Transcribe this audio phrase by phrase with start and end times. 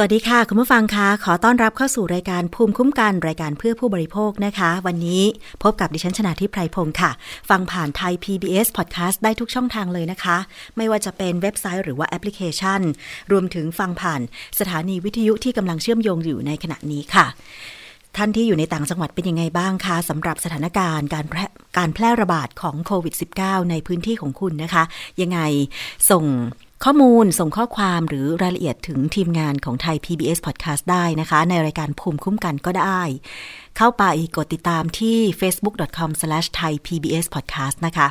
[0.00, 5.22] วัสดีค่ะ คุณผู้ฟังคะขอต้อนรับเข้าสู่รายการภูมิคุ้มกันรายการเพื่อผู้บริโภคนะคะ วันนี้
[5.62, 7.10] พบกับดิฉันชนาทิพไพรพงศ์ค่ะ
[7.50, 10.36] ฟังผ่านไทย PBS Podcast ได้ทุกช่องทางเลยนะคะ
[10.76, 12.80] ไม่ว่าจะเป็นเว็บไซต์หรือว่าแอปพลิเคชัน
[13.32, 14.20] รวมถึงฟังผ่าน
[14.58, 17.26] สถานีวิทยุที่กำลังเชื่อมโยงอยู่ในขณะนี้ค่ะ
[18.16, 21.44] ท่านที่อยู่ในต่างจังหวัดเป็นยังไงบ้างคะสำหรับสถานการณ์การแพร่
[21.78, 24.84] การแพร่ระบาดของโควิด -19 ในพื้นที่ของคุณนะคะ
[25.20, 25.40] ยังไง
[26.10, 26.24] ส่ง
[26.84, 33.00] ข้อมูลส่งข้อความหรือรายละเอียดถึงทีมงานของไทย PBS Podcast ได้นะคะ ในรายการภูมิคุ้มกันก็ได้
[33.76, 34.04] เข้าไป
[34.36, 38.06] กดติดตามที่ facebook.com/thaipbspodcast นะคะ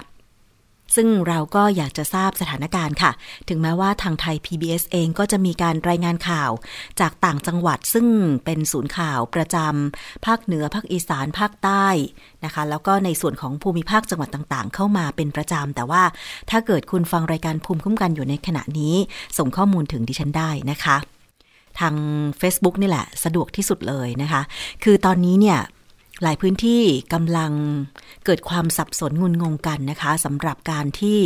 [0.95, 3.11] ซึ่งเราก็อยากจะทราบสถานการณ์ค่ะ
[3.49, 6.51] ถึงแม้ว่าทางไทย PBS เองก็จะมีการรายงานข่าว
[6.99, 8.07] จากต่างจังหวัดซึ่ง
[8.45, 11.87] เป็นศูนย์ข่าวประจำภาคเหนือภาคอีสานภาคใต้
[12.45, 16.03] นะคะ แล้วก็ในส่วนของภูมิภาคจังหวัดต่างๆ เข้ามาเป็นประจำแต่ว่า
[16.49, 18.95] ถ้าเกิดคุณฟังรายการภูมิคุ้มกันอยู่ในขณะนี้
[19.37, 20.97] ส่งข้อมูลถึงดิฉันได้นะคะ
[21.79, 21.95] ทาง
[22.41, 24.41] Facebook นี่แหละ สะดวกที่สุดเลยนะคะ
[24.83, 25.59] คือตอนนี้เนี่ย
[26.23, 27.51] หลายพื้นที่กำลัง
[28.25, 31.19] เกิดความสับสนงุนงงกันนะคะสำหรับการที่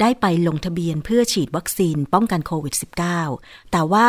[0.00, 2.74] ได้ไปลงทะเบียนเพื่อฉีดวัคซีนป้องกันโควิด
[3.22, 4.08] -19 แต่ว่า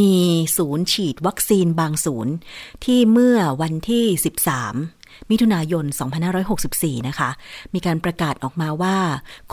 [0.00, 0.16] มี
[0.56, 2.34] ศูนย์ฉีดวัคซีนบางศูนย์
[2.84, 4.04] ที่เมื่อวันที่
[4.62, 5.84] 13มิถุนายน
[6.46, 7.30] 2564 นะคะ
[7.74, 8.96] มีการประกาศออกมาว่า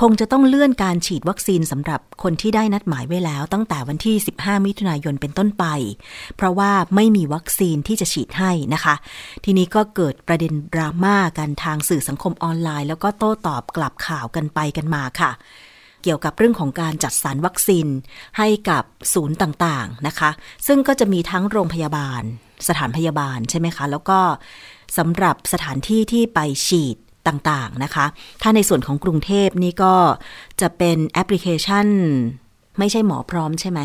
[0.01, 5.65] คงจะต้องเลื่อนการฉีดวัคซีนสำหรับคนที่ได้นัดหมายไว้แล้ว ตั้งแต่วันที่ 15 มิถุนายนเป็นต้นไป
[6.35, 8.95] เพราะว่าไม่มีวัคซีนที่จะฉีดให้นะคะ
[9.45, 15.31] ทีนี้ก็เกิดประเด็นดราม่ากันทางสื่อสังคมออนไลน์ แล้วก็โต้ตอบกลับข่าวกันไปกันมาค่ะ
[16.03, 17.87] เกี่ยวกับเรื่องของการจัดสรรวัคซีน
[18.37, 20.29] ให้กับศูนย์ต่างๆนะคะ
[20.67, 22.21] ซึ่งก็จะมีทั้งโรงพยาบาล
[22.67, 24.19] สถานพยาบาลใช่ไหมคะ แล้วก็
[24.97, 28.05] สำหรับสถานที่ที่ไปฉีดต่างๆนะคะ
[28.41, 29.95] ถ้าในส่วนของกรุงเทพนี่ก็
[30.61, 31.87] จะเป็นแอปพลิเคชัน
[32.79, 33.79] ไม่ใช่หมอพร้อมใช่ไหม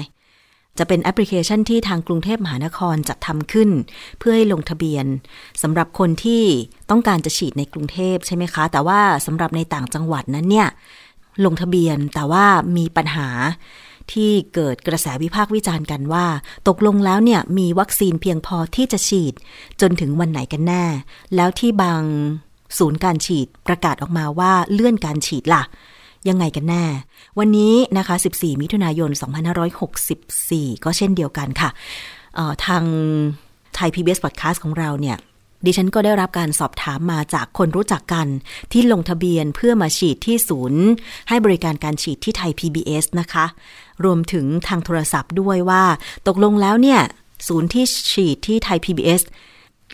[0.79, 3.71] จะเป็นแอปพลิเคชันที่ทางกรุงเทพมหานครจัดทำขึ้น
[4.19, 5.07] เพื่อให้ลงทะเบียน
[5.63, 6.43] สำหรับคนที่
[6.91, 10.69] ต้องการจะฉีดในกรุงเทพใช่ไหมคะ แต่ว่าสำหรับในต่างจังหวัดนั้นเนี่ย
[11.45, 12.45] ลงทะเบียนแต่ว่า
[12.77, 13.29] มีปัญหา
[14.15, 16.27] ที่เกิดกระแสวิพากษ์วิจารณ์กันว่า
[16.69, 19.35] ตกลงแล้วเนี่ยมีวัคซีนเพียงพอที่จะฉีด
[19.81, 20.85] จนถึงวันไหนกันแน่
[21.37, 22.03] แล้วที่บาง
[22.79, 25.63] ศูนย์การฉีดประกาศออกมาว่าเลื่อนการฉีดล่ะ
[26.29, 26.85] ยังไงกันแน่
[27.39, 29.11] วันนี้นะคะ 14 มิถุนายน
[29.97, 31.71] 2564 ก็เช่นเดียวกันค่ะ
[32.67, 32.85] ทาง
[33.75, 35.19] ไทย PBS Podcast ของเราเนี่ย
[35.67, 38.27] ดิฉันก็ได้รับการสอบถามมาจากคนรู้จักกัน
[38.73, 40.83] ที่ลงทะเบียนเพื่อมาฉีดที่ศูนย์
[41.29, 43.47] ให้บริการการฉีดที่ไทย PBS นะคะ
[44.05, 45.85] รวมถึงทางโทรศัพท์ด้วยว่า
[46.29, 47.01] ตกลงแล้วเนี่ย
[47.49, 49.23] ศูนย์ที่ฉีดที่ไทย PBS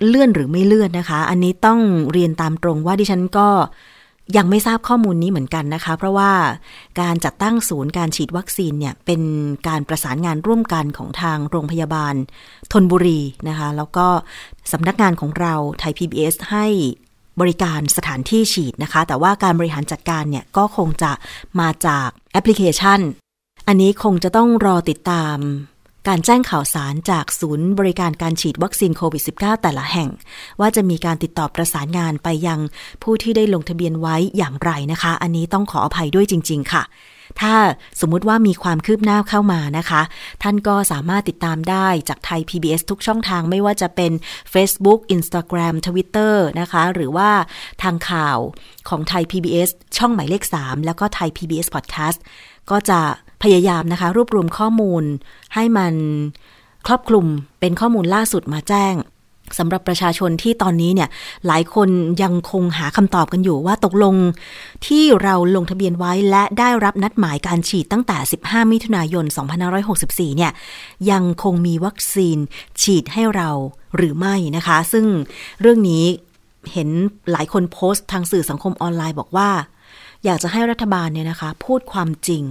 [0.09, 1.81] เลื่อนหรือไม่เลื่อนนะคะ อันนี้ต้อง
[2.12, 3.48] เรียนตามตรงว่าดิฉันก็
[4.37, 6.32] ยังไม่ทราบข้อมูลนี้เหมือนกันนะคะ เพราะว่า
[7.00, 9.22] การจัดตั้งศูนย์การฉีดวัคซีนเนี่ยเป็น
[9.69, 12.14] การประสานงานร่วมกันของทางโรงพยาบาล
[12.72, 14.06] ทนบุรีนะคะ แล้วก็
[14.72, 16.66] สำนักงานของเราไทย PBS ให้
[17.41, 21.12] บริการสถานที่ฉีดนะคะ แต่ว่าการบริหารจัดการเนี่ยก็คงจะ
[21.60, 23.00] มาจากแอปพลิเคชัน
[23.69, 25.38] อันนี้คงจะต้องรอติดตาม
[26.08, 30.08] การแจ้งข่าวสารจากศูนย์บริการการฉีดวัคซีนโควิด -19 แต่ละแห่ง
[30.60, 32.60] ว่าจะมีการติดต่อประสานงานไปยัง
[33.02, 36.82] ผู้ที่ได้ลงทะเบียนไว้อย่างไรนะคะ อันนี้ต้องขออภัยด้วยจริง ๆ ค่ะ
[37.41, 37.54] ถ้า
[38.00, 40.02] สมมุติว่ามีความคืบหน้าเข้ามานะคะ
[40.42, 44.12] ท่านก็สามารถติดตามได้จากไทย PBS ทุกช่องทางไม่ว่าจะเป็น
[44.54, 47.31] Facebook Instagram Twitter นะคะ หรือว่า
[47.82, 48.38] ทางข่าว
[48.88, 52.19] ของไทย PBS ช่องหมายเลข 3 แล้วก็ไทย PBS Podcast
[52.70, 53.00] ก็จะ
[53.43, 55.05] พยายามนะคะ รวบรวมข้อมูล
[55.55, 55.95] ให้มัน
[56.87, 57.27] ครอบคลุม
[57.61, 58.95] เป็นข้อมูลล่าสุดมาแจ้ง
[59.59, 61.09] สำหรับประชาชนที่ตอนนี้เนี่ย
[61.47, 61.89] หลายคน
[62.23, 64.15] ยังคงหาคำตอบกันอยู่ว่าตกลง
[64.87, 69.25] ที่เราลงทะเบียนไว้และได้รับนัดหมายการฉีดตั้งแต่ 15 มิถุนายน
[69.81, 70.53] 2564 เนี่ย
[71.11, 72.39] ยังคงมีวัคซีน
[72.83, 73.50] ฉีดให้เรา
[73.97, 75.06] หรือไม่นะคะ ซึ่ง
[75.61, 76.05] เรื่องนี้
[76.73, 76.88] เห็น
[77.32, 79.50] หลายคนโพสต์ทางสื่อสังคมออนไลน์บอกว่า
[80.25, 82.43] อยากจะให้รัฐบาลเนี่ยนะคะ พูดความจริง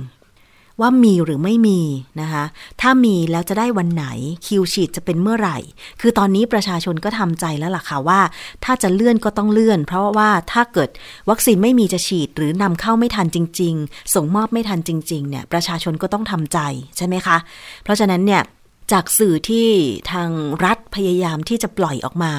[0.81, 1.79] ว่ามีหรือไม่มี
[2.21, 2.43] นะคะ
[2.81, 4.05] ถ้ามีแล้วจะได้วันไหน
[4.45, 5.57] คิวฉีดจะเป็นเมื่อไหร่
[6.01, 8.21] คือตอนนี้ประชาชนก็ทำใจแล้วล่ะค่ะว่า
[8.63, 10.89] ถ้าจะเลื่อนก็ต้องเลื่อน เพราะว่าถ้าเกิด
[11.29, 16.59] วัคซีนไม่มีจะฉีดหรือนำเข้าไม่ทันจริง ๆ ส่งมอบไม่ทันจริงๆเนี่ยประชาชนก็ต้องทำใจ
[16.97, 17.37] ใช่ไหมคะ
[17.83, 18.41] เพราะฉะนั้นเนี่ย
[18.91, 19.67] จากสื่อที่
[20.11, 20.29] ทาง
[20.65, 22.33] รัฐพยายามที่จะปล่อยออกมา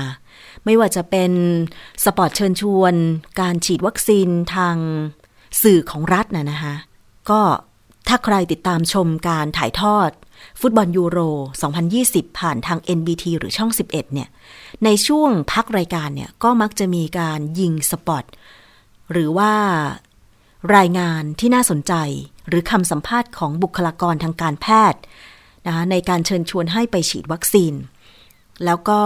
[0.64, 1.32] ไม่ว่าจะเป็น
[2.04, 2.94] สปอร์ตเชิญชวน
[3.40, 4.76] การฉีดวัคซีนทาง
[5.62, 6.74] สื่อของรัฐนะนะคะ
[7.30, 7.40] ก็
[8.08, 10.10] ถ้าใครติดตามชมการถ่ายทอด
[10.60, 11.18] ฟุตบอลยูโร
[11.82, 14.28] 2020 ผ่านทาง NBT หรือช่อง 11 เนี่ย
[14.84, 18.24] ในช่วงพักรายการเนี่ย ก็มักจะมีการยิงสปอต
[19.12, 19.52] หรือว่า
[20.76, 21.94] รายงานที่น่าสนใจ
[22.48, 25.00] หรือคำสัมภาษณ์ของบุคลากรทางการแพทย์
[25.66, 27.74] นะในการเชิญชวนให้ไปฉีดวัคซีน
[28.64, 29.00] แล้วก็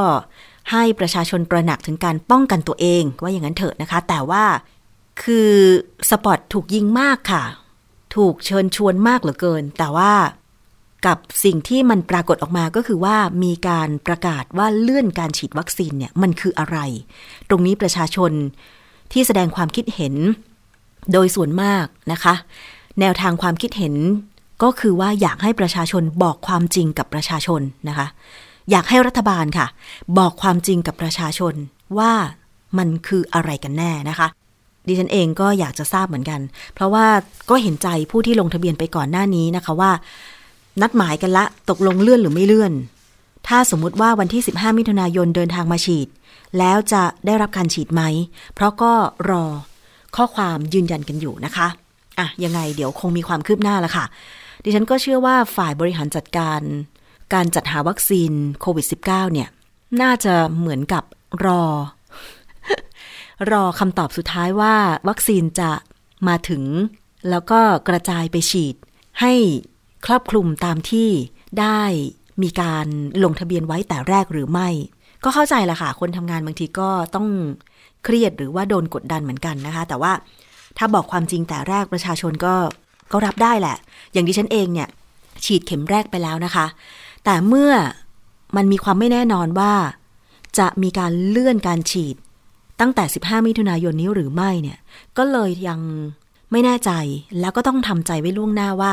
[0.71, 4.45] ให้ประชาชนตระหนักถึงการป้องกันตัวเองว่าอย่างนั้นเถอะนะคะ แต่ว่า
[5.23, 5.53] คือ
[6.11, 7.45] สปอตถูกยิงมากค่ะ
[8.15, 10.13] ถูกเชิญชวนมากเหลือเกิน แต่ว่า
[11.07, 16.79] กับสิ่งที่มันปรากฏออกมาก็คือว่ามีการประกาศว่าเลื่อนการฉีดวัคซีนเนี่ยมันคืออะไร
[17.49, 18.33] ตรงนี้ประชาชน
[19.13, 20.15] ที่แสดงความคิดเห็น
[21.13, 22.35] โดยส่วนมากนะคะ
[23.01, 23.95] แนวทางความคิดเห็น
[24.63, 28.07] ก็คือว่าอยากให้ประชาชนบอกความจริงกับประชาชนนะคะ
[28.71, 29.67] อยากให้รัฐบาลค่ะ
[30.19, 31.55] บอกความจริงกับประชาชน
[31.99, 32.13] ว่า
[32.79, 34.29] มันคืออะไรกันแน่นะคะ
[34.89, 36.41] ดิฉันเองก็อยากจะทราบเหมือนกัน
[36.75, 37.07] เพราะว่า
[37.51, 39.91] ก็เห็นใจผู้ที่ลงทะเบียนไปก่อนหน้านี้นะคะว่า
[40.81, 42.73] นัดหมายกันละตกลงเลื่อนหรือไม่เลื่อน
[43.49, 46.09] ถ้าสมมุติว่าวันที่ 15 มิถุนายนเดินทางมาฉีด
[46.59, 48.03] แล้วจะได้รับการฉีดไหม
[48.55, 48.93] เพราะก็
[49.31, 49.45] รอ
[50.17, 51.69] ข้อความยืนยันกันอยู่นะคะ
[52.19, 54.05] อะยังไงเดี๋ยวคงมีความคืบหน้าแล้วค่ะ
[54.65, 56.61] ดิฉันก็เชื่อว่าฝ่ายบริหารจัดการ
[57.35, 59.49] การจัดหาวัคซีนโควิด -19 เนี่ย
[60.03, 61.05] น่าจะเหมือนกับ
[61.47, 61.63] รอ
[63.53, 64.75] รอคำตอบสุดท้ายว่า
[65.09, 65.71] วัคซีนจะ
[66.29, 66.63] มาถึง
[67.31, 68.75] แล้วก็กระจายไปฉีด
[69.21, 69.33] ให้
[70.07, 71.09] ครอบคลุมตามที่
[71.61, 71.81] ได้
[72.43, 72.87] มีการ
[73.25, 74.69] ลงทะเบียนไว้แต่แรกหรือไม่
[75.25, 77.29] ก็เข้าใจละค่ะ คนทำงานบางทีก็ต้อง
[78.05, 80.13] เครียดหรือว่าโดนกดดันเหมือนกันนะคะ แต่ว่า
[80.79, 82.55] ถ้าบอกความจริงแต่แรกประชาชนก็
[83.13, 83.77] ก็รับได้แหละ
[84.13, 84.89] อย่างดิฉันเองเนี่ย
[85.45, 86.67] ฉีดเข็มแรกไปแล้วนะคะ
[87.25, 87.73] แต่เมื่อ
[88.57, 89.73] มันมีความไม่แน่นอนว่า
[90.59, 92.17] จะมีการเลื่อนการฉีด
[92.81, 94.79] ตั้งแต่ 15 มิถุนายนนี้หรือไม่เนี่ย
[95.19, 95.81] ก็เลยยัง
[96.53, 96.91] ไม่แน่ใจ
[97.41, 98.93] แล้วก็ต้องทำใจไว้ล่วงหน้าว่า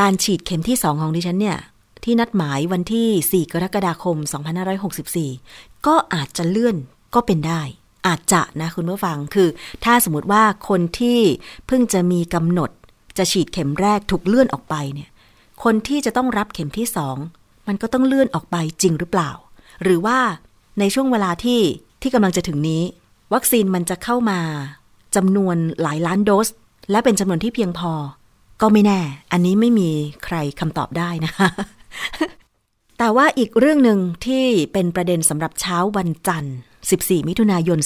[0.00, 1.58] การฉีดเข็มที่สองของดิฉันเนี่ย
[2.04, 4.16] ที่นัดหมายวันที่ 4 กรกฎาคม
[4.82, 6.76] 2564 ก็อาจจะเลื่อน
[7.14, 7.62] ก็เป็นได้
[8.06, 9.48] อาจจะนะคุณผู้ฟังคือ
[9.84, 11.18] ถ้าสมมติว่าคนที่
[11.66, 12.70] เพิ่งจะมีกำหนด
[13.18, 15.08] จะฉีดเข็มแรกถูกเลื่อนออกไปเนี่ย
[15.64, 17.16] คนที่จะต้องรับเข็มที่สอง
[17.66, 19.30] มันก็ต้องเลื่อนออกไปจริงหรือเปล่า
[19.82, 20.18] หรือว่า
[20.80, 21.60] ในช่วงเวลาที่
[22.02, 22.82] ที่กำลังจะถึงนี้
[23.34, 24.40] วัคซีนมันจะเข้ามา
[25.16, 26.48] จำนวนหลายล้านโดส
[26.90, 27.92] และเป็นจำนวนที่เพียงพอ
[28.60, 29.00] ก็ไม่แน่
[29.32, 29.90] อันนี้ไม่มี
[30.24, 31.48] ใครคำตอบได้นะคะ
[32.98, 36.56] แต่ว่าอีกเรื่องหนึ่งที่เป็นประเด็นสำหรับเช้าวันจันทร์
[36.90, 37.78] 14 มิถุนายน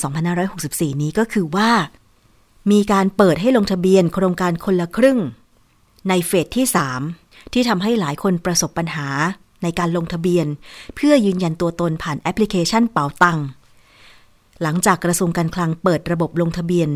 [0.47, 1.71] 2564 นี้ก็คือว่า
[2.71, 5.19] มีการเปิดให้ลงทะเบียนโครงการคนละครึ่ง
[6.09, 6.67] ในเฟสที่
[7.11, 9.09] 3 ที่ทำให้หลายคนประสบปัญหา
[9.63, 10.47] ในการลงทะเบียน
[10.95, 13.39] เพื่อยืนยันตัวตนผ่านแอปพลิเคชันเป๋าตัง
[14.63, 16.89] หลังจากกระทรวงการคลังเปิดระบบลงทะเบียน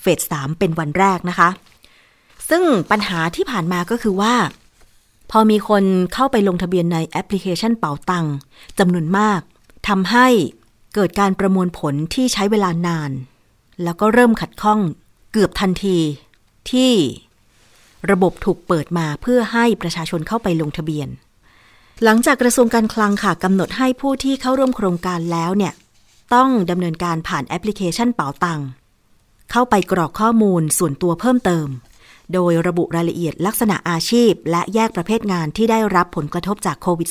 [0.00, 1.48] เฟส3เป็นวันแรกนะคะ
[2.48, 4.34] ซึ่งปัญหาที่ผ่านมาก็คือว่า
[5.30, 5.84] พอมีคน
[6.14, 8.26] เข้าไปลงทะเบียนในแอปพลิเคชันเป๋าตัง
[8.78, 9.40] จำนวนมาก
[9.88, 10.26] ทำให้
[10.94, 13.10] เกิดการประมวลผลที่ใช้เวลานาน
[13.82, 14.80] แล้วก็เริ่มขัดข้อง
[15.32, 15.98] เกือบทันที
[16.70, 16.92] ที่
[18.10, 21.08] ระบบถูกเปิดมาเพื่อให้ประชาชนเข้าไปลงทะเบียน
[22.04, 25.72] หลังจากกระทรวงการคลังค่ะกำหนดให้ผู้ที่เข้าร่วมโครงการแล้วเนี่ย
[26.34, 28.60] ต้องดำเนินการผ่านแอปพลิเคชันเป๋าตัง
[29.50, 31.68] เข้าไปกรอกข้อมูลส่วนตัวเพิ่มเติม
[32.32, 37.08] โดยระบุรายละเอียดลักษณะอาชีพ และแยกประเภทงานที่ได้รับผลกระทบจากโควิด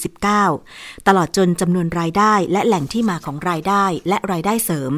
[0.54, 4.92] -19 ตลอดจนจำนวนรายได้และแหล่งที่มาของรายได้และรายได้เสริม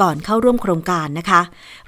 [0.00, 1.40] ก่อนเข้าร่วมโครงการนะคะ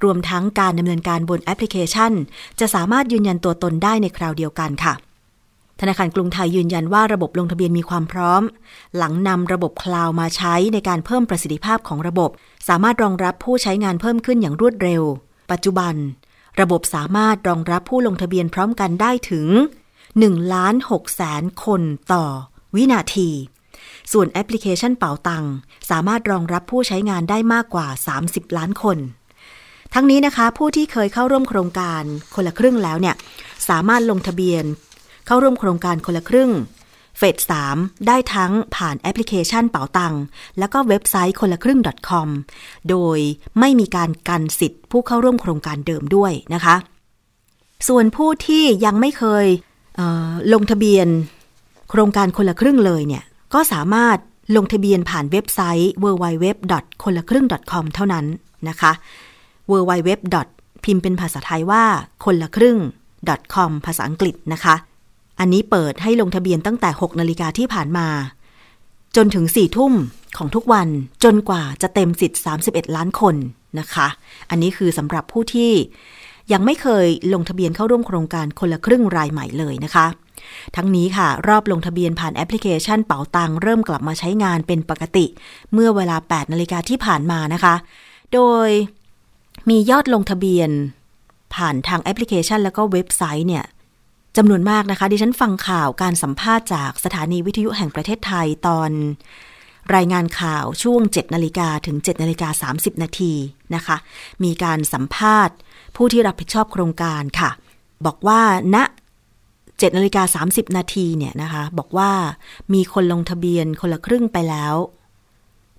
[0.05, 2.13] รวมทั้งการดำเนินการบนแอปพลิเคชัน
[2.61, 5.08] จะสามารถยืนยันตัวตนได้ในคราวเดียวกันค่ะ
[5.81, 8.43] ธนาคารกรุงไทยยืนยันว่าระบบลงทะเบียนมีความพร้อม
[8.97, 12.31] หลังนำระบบคลาวมาใช้ในการเพิ่มประสิทธิภาพของระบบ
[12.69, 15.03] สามารถรองรับผู้ใช้งานเพิ่มขึ้นอย่างรวดเร็ว
[15.51, 15.95] ปัจจุบัน
[16.61, 19.49] ระบบสามารถรองรับผู้ลงทะเบียนพร้อมกันได้ถึง
[19.99, 21.83] 1ล้าน6แสนคน
[22.13, 22.25] ต่อ
[22.75, 23.31] วินาที
[24.13, 25.45] ส่วนแอปพลิเคชันเป๋าตัง
[25.91, 27.87] สามารถรองรับผู้ใช้งานได้มากกว่า
[28.23, 28.99] 30 ล้านคน
[29.95, 32.03] ทั้งนี้นะคะ ผู้ที่เคยเข้าร่วมโครงการ
[32.35, 33.15] คนละครึ่งแล้วเนี่ย
[33.69, 34.65] สามารถลงทะเบียน
[35.31, 36.51] เข้าร่วมโครงการคนละครึ่ง
[37.19, 37.37] เฟส
[37.75, 40.15] 3ได้ทั้งผ่านแอปพลิเคชันเป๋าตัง
[40.59, 42.29] แล้วก็เว็บไซต์คนละครึ่ง .com
[42.91, 43.19] โดย
[43.59, 46.77] ไม่มีการกันสิทธิ์ผู้เข้าร่วมโครงการเดิมด้วยนะคะ
[47.89, 49.47] ส่วนผู้ที่ยังไม่เคย
[50.53, 51.09] ลงทะเบียน
[51.91, 54.19] โครงการคนละครึ่งเลยเนี่ยก็สามารถ
[54.57, 56.47] ลงทะเบียนผ่านเว็บไซต์ www.
[57.05, 58.27] คนละครึ่ง .com เท่านั้น
[58.69, 58.93] นะคะ
[59.71, 60.11] www.
[60.85, 61.85] พิมพ์เป็นภาษาไทยว่า
[62.25, 62.79] คนละครึ่ง
[63.55, 64.77] .com ภาษาอังกฤษนะคะ
[65.41, 68.09] อันนี้เปิดให้ลงทะเบียนตั้งแต่ 6 นาฬิกาที่ผ่านมา
[69.17, 69.93] จนถึง 4 ทุ่ม
[70.37, 70.89] ของทุกวัน
[71.25, 73.35] จนกว่าจะเต็มสิทธิ์ 31 ล้านคน
[73.79, 74.09] นะคะ
[74.51, 75.73] อันนี้คือสำหรับผู้ที่
[76.53, 80.07] ยังไม่เคยลงทะเบียนเข้าร่วมโครงการคนละครึ่งรายใหม่เลยนะคะ
[80.77, 85.27] ทั้งนี้ค่ะ รอบลงทะเบียนผ่านแอปพลิเคชันเป๋าตังเริ่มกลับมาใช้งานเป็นปกติ
[85.73, 87.75] เมื่อเวลา 8 นาฬิกาที่ผ่านมานะคะ
[88.35, 88.69] โดย
[89.69, 90.71] มียอดลงทะเบียน
[91.55, 93.65] ผ่านทางแอปพลิเคชันแล้วก็เว็บไซต์เนี่ย
[94.41, 98.91] จำนวนมากนะคะ ดิฉันฟังข่าวการสัมภาษณ์จากสถานีวิทยุแห่งประเทศไทยตอน
[99.95, 103.33] รายงานข่าวช่วง 7 นาฬิกาถึง 7 นาฬิกา 30 นาที
[103.75, 103.97] นะคะ
[104.45, 105.57] มีการสัมภาษณ์
[105.97, 107.51] ผู้ที่รับผิดชอบโครงการค่ะ
[108.07, 108.41] บอกว่า
[108.75, 108.77] ณ
[109.39, 112.11] 7นาฬิกา 30 นาทีเนี่ยนะคะ บอกว่า
[112.75, 114.75] มีคนลงทะเบียนคนละครึ่งไปแล้ว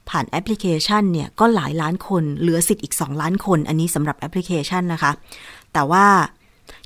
[0.10, 5.12] ผ่านแอปพลิเคชันเนี่ยก็หลายล้านคน เหลือสิทธิ์อีก 2 ล้านคน อันนี้สำหรับแอปพลิเคชันนะคะ
[5.74, 6.06] แต่ว่า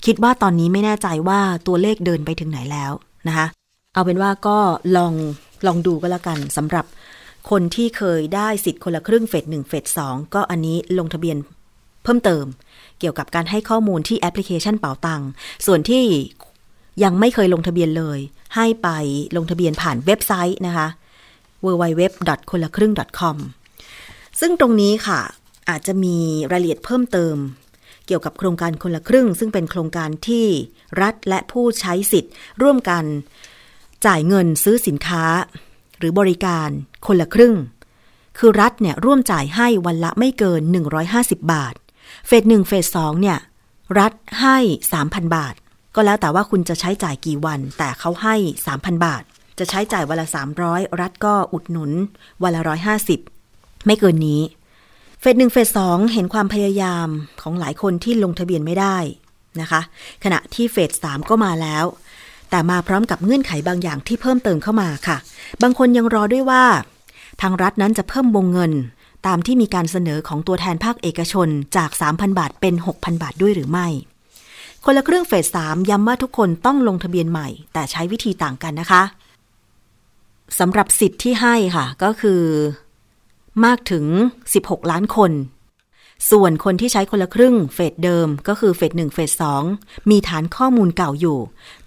[0.05, 2.91] คิดว่าตอนนี้ไม่แน่ใจว่าตัวเลขเดินไปถึงไหนแล้ว
[3.27, 3.47] นะคะ
[3.93, 4.57] เอาเป็นว่าก็
[4.97, 5.13] ลอง
[5.65, 6.85] ลองดูก็แล้วกันสำหรับ
[7.49, 11.37] คนที่เคยได้สิทธิ์คนละครึ่งเฟสหนึ่งเฟสสองก็อันนี้ลงทะเบียน
[12.03, 12.45] เพิ่มเติม
[12.99, 15.21] เกี่ยวกับการให้ข้อมูลที่แอปพลิเคชันเป๋าตัง
[15.65, 16.03] ส่วนที่
[17.03, 18.19] ยังไม่เคยลงทะเบียนเลย
[18.55, 18.89] ให้ไป
[19.37, 20.87] ลงทะเบียนผ่านเว็บไซต์นะคะ
[21.65, 22.01] www.
[22.51, 23.37] คนละครึ่ง .com
[24.39, 25.19] ซึ่งตรงนี้ค่ะ
[25.69, 26.17] อาจจะมี
[26.51, 27.35] รายละเอียดเพิ่มเติม
[28.07, 30.47] เกี่ยวกับโครงการคนละครึ่ง ซึ่งเป็นโครงการที่
[31.01, 33.03] รัฐและผู้ใช้สิทธิ์ ร่วมกัน
[34.05, 35.23] จ่ายเงินซื้อสินค้า
[35.97, 36.69] หรือบริการ
[37.07, 37.55] คนละครึ่ง
[38.37, 40.61] คือรัฐเนี่ยร่วมจ่ายให้วันละไม่เกิน
[41.07, 41.75] 150 บาท
[42.27, 43.39] เฟสหนึ่งเฟสสองเนี่ย
[43.99, 44.57] รัฐให้
[44.95, 45.55] 3,000 บาท
[45.95, 48.35] ก็แล้วแต่ว่าคุณจะใช้จ่ายกี่วัน แต่เขาให้
[48.69, 49.23] 3,000 บาท
[49.59, 50.27] จะใช้จ่ายวันละ
[50.63, 51.91] 300 รัฐก็อุดหนุน
[52.43, 52.61] วันละ
[53.23, 54.41] 150 ไม่เกินนี้
[55.25, 57.07] เฟสหนึ่งเฟสสองเห็นความพยายาม
[57.41, 58.97] ของหลายคนที่ลงทะเบียนไม่ได้
[59.61, 59.81] นะคะ
[60.23, 61.85] ขณะที่เฟสสามก็มาแล้ว
[62.49, 65.17] แต่มาพร้อมกับเงื่อนไขบางอย่างที่เพิ่มเติมเข้ามาค่ะ
[65.61, 66.63] บางคนยังรอด้วยว่า
[67.41, 68.73] ทางรัฐนั้นจะเพิ่มวงเงิน
[69.27, 73.87] ตามที่มีการเสนอของตัวแทนภาคเอกชนจาก 3,000 บาทเป็น 6,000 บาทด้วยหรือไม่
[74.85, 79.03] คนละเครื่องเฟสสามย้ำว่าทุกคนต้องลงทะเบียนใหม่ แต่ใช้วิธีต่างกันนะคะ
[80.59, 82.41] สำหรับสิทธิ์ที่ให้ค่ะ ก็คือ
[83.65, 84.05] มากถึง
[84.51, 85.31] 16 ล้านคน
[86.31, 89.63] ส่วนคนที่ใช้คนละครึ่งเฟสเดิมก็คือเฟสหนึ่งเฟสสอง
[90.09, 91.39] มีฐานข้อมูลเก่าอยู่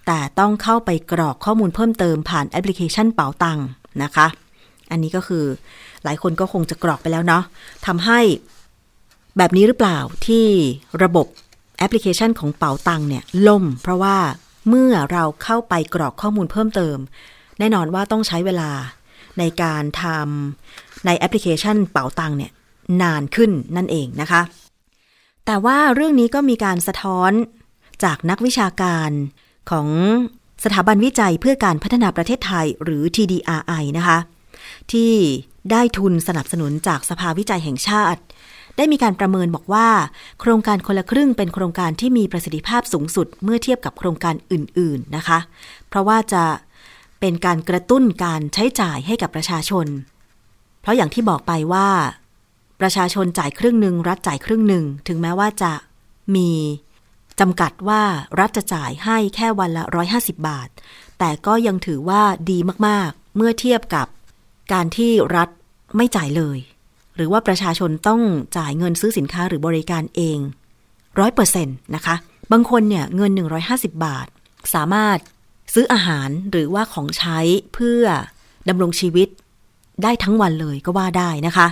[0.07, 3.59] แต่ต้องเข้าไปกรอกข้อมูลเพิ่มเติมผ่านแอปพลิเคชันเป๋าตัง
[4.03, 4.27] นะคะ
[4.91, 5.45] อันนี้ก็คือ
[6.03, 7.43] หลายคนก็คงจะกรอกไปแล้วเนาะ
[7.85, 8.19] ทำให้
[9.37, 9.97] แบบนี้หรือเปล่า
[10.27, 10.47] ที่
[11.03, 11.27] ระบบ
[11.77, 14.17] แอปพลิเคชันของเป๋าตังเนี่ยล่ม เพราะว่า
[14.69, 16.97] เมื่อเราเข้าไปกรอกข้อมูลเพิ่มเติม
[17.59, 18.71] แน่นอนว่าต้องใช้เวลา
[19.39, 22.51] ในการทำ ในแอปพลิเคชันเป๋าตังเนี่ย
[23.01, 24.41] นานขึ้นนั่นเองนะคะ
[25.45, 27.31] แต่ว่าเรื่องนี้ก็มีการสะท้อน
[28.03, 29.09] จากนักวิชาการ
[29.71, 29.87] ของ
[30.63, 34.17] สถาบันวิจัยเพื่อการพัฒนาประเทศไทยหรือ TDRI นะคะ
[34.91, 35.11] ที่
[35.71, 38.21] ได้ทุนสนับสนุนจากสภาวิจัยแห่งชาติ
[38.77, 39.87] ได้มีการประเมินบอกว่า
[40.39, 45.39] โครงการคนละครึ่งเป็นโครงการที่มีประสิทธิภาพสูงสุดเมื่อเทียบกับโครงการอื่น ๆนะคะ
[45.89, 46.43] เพราะว่าจะ
[47.19, 49.87] เป็นการกระตุ้นการใช้จ่ายให้กับประชาชน
[50.87, 51.89] ราะอย่างที่บอกไปว่า
[52.81, 55.73] ประชาชนจ่ายครึ่งหนึ่งรัฐจ่ายครึ่งหนึ่ง ถึงแม้ว่าจะ
[56.35, 56.51] มี
[57.39, 58.03] จำกัดว่า
[58.39, 59.83] รัฐจะจ่ายให้แค่วันละ
[60.15, 60.69] 150 บาท
[61.19, 64.07] แต่ก็ยังถือว่าดีมากๆ เมื่อเทียบกับ
[64.73, 65.49] การที่รัฐ
[65.95, 66.59] ไม่จ่ายเลย
[67.15, 68.21] หรือว่าประชาชนต้อง
[68.57, 70.39] จ่ายเงินซื้อสินค้าหรือบริการเอง
[71.19, 72.15] ร้อยเปอร์เซ็นต์นะคะ
[72.51, 73.31] บางคนเนี่ยเงิน
[73.67, 74.27] 150 บาท
[74.73, 75.17] สามารถ
[75.73, 77.39] ซื้ออาหารหรือว่าของใช้
[77.73, 78.03] เพื่อ
[78.69, 79.27] ดำรงชีวิต
[80.03, 81.67] ได้ทั้งวันเลยก็ว่าได้นะคะ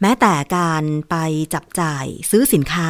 [0.00, 1.16] แม้แต่การไป
[1.54, 2.88] จับจ่ายซื้อสินค้า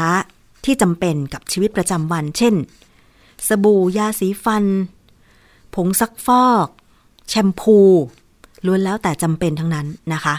[0.65, 2.55] ที่จำเป็นกับชีวิตประจำวัน เช่น
[3.49, 4.65] สบู่ยาสีฟัน
[5.75, 6.67] ผงซักฟอก
[7.29, 7.79] แชมพู
[8.67, 10.35] ล้วนแล้วแต่จำเป็นทั้งนั้นนะคะ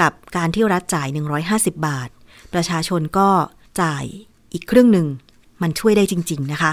[0.00, 1.08] กับการที่รัฐจ่าย
[1.46, 2.08] 150 บาท
[2.52, 3.28] ประชาชนก็
[3.80, 4.04] จ่าย
[4.52, 5.06] อีกครึ่งหนึ่ง
[5.62, 6.72] มันช่วยได้จริง ๆ นะคะ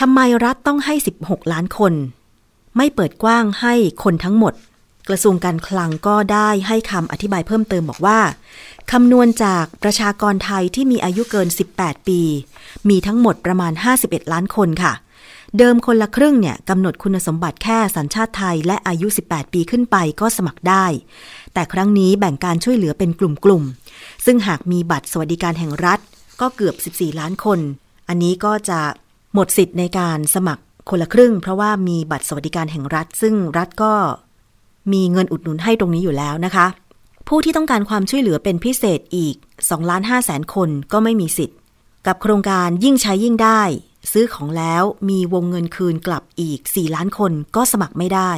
[0.00, 1.92] ทำไมรัฐต้องให้ 16 ล้านคน
[2.76, 4.54] ไม่เปิดกว้างให้คนทั้งหมด
[5.08, 8.20] กระทรวงการคลังก็ได้ให้คำอธิบายเพิ่มเติมบอกว่า
[8.92, 12.20] คำนวณจากประชากรไทยที่มีอายุเกิน 18 ปี
[12.88, 14.92] มีทั้งหมดประมาณ 51 ล้านคนค่ะ
[15.58, 20.86] เดิมคนละครึ่งเนี่ยกำหนดคุณสมบัติแค่สัญชาติไทยและอายุ 18 ปีขึ้นไปก็สมัครได้
[21.54, 26.00] แต่ครั้งนี้แบ่งการช่วยเหลือเป็นกลุ่มๆ ซึ่งหากมีบัตรสวัสดิการแห่งรัฐ
[26.40, 27.58] ก็เกือบ 14 ล้านคน
[28.08, 28.80] อันนี้ก็จะ
[29.34, 33.94] หมดสิทธิ์ในการสมัครคนละครึ่ง เพราะว่ามีบัตรสวัสดิการแห่งรัฐ ซึ่งรัฐก็
[34.92, 36.66] มีเงินอุดหนุนให้ตรงนี้อยู่แล้วนะคะ
[37.28, 41.58] ผู้ที่ต้องการความช่วยเหลือเป็นพิเศษอีก2ล้าน5แสนคนก็ไม่มีสิทธิ์
[42.06, 43.62] กับโครงการยิ่งใช้ยิ่งได้
[44.12, 48.32] ซื้อของแล้วมีวงเงินคืนกลับอีก 4 ล้านคนก็สมัครไม่ได้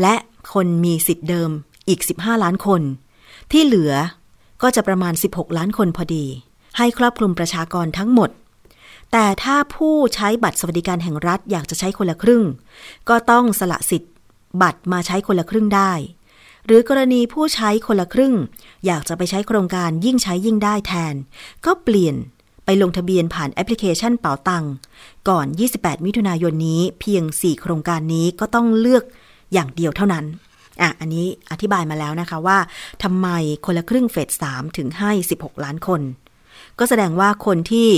[0.00, 0.14] และ
[0.52, 1.50] คนมีสิทธิ์เดิม
[1.88, 2.82] อีก 15 ล้านคน
[3.52, 3.92] ที่เหลือ
[4.62, 6.24] ก็จะประมาณ 16 ล้านคนพอดี
[6.78, 8.30] ให้ครอบคลุมประชากรทั้งหมด
[9.12, 12.44] แต่ถ้าผู้ใช้บัตรสวัสดิการแห่งรัฐอยากจะใช้คนละครึ่ง
[13.08, 14.12] ก็ต้องสละสิทธิ์
[14.62, 15.92] บัตรมาใช้คนละครึ่งได้
[16.66, 18.34] หรือกรณีผู้ใช้คนละครึ่ง
[18.86, 21.14] อยากจะไปใช้โครงการยิ่งใช้ยิ่งได้แทน
[21.64, 22.16] ก็เปลี่ยน
[22.64, 24.64] ไปลงทะเบียนผ่านแอปพลิเคชันเป๋าตัง
[25.28, 29.04] ก่อน 28 มิถุนายนนี้เพียง 4 โครงการนี้ก็ต้องเลือก
[29.52, 30.24] อย่างเดียวเท่านั้น
[30.80, 32.58] อะอันนี้อธิบายมาแล้วนะคะว่า
[33.02, 33.28] ทำไม
[33.66, 36.00] คนละครึ่งเฟส3ถึงให้ 16 ล้านคน
[36.78, 37.90] ก็แสดงว่าคนที่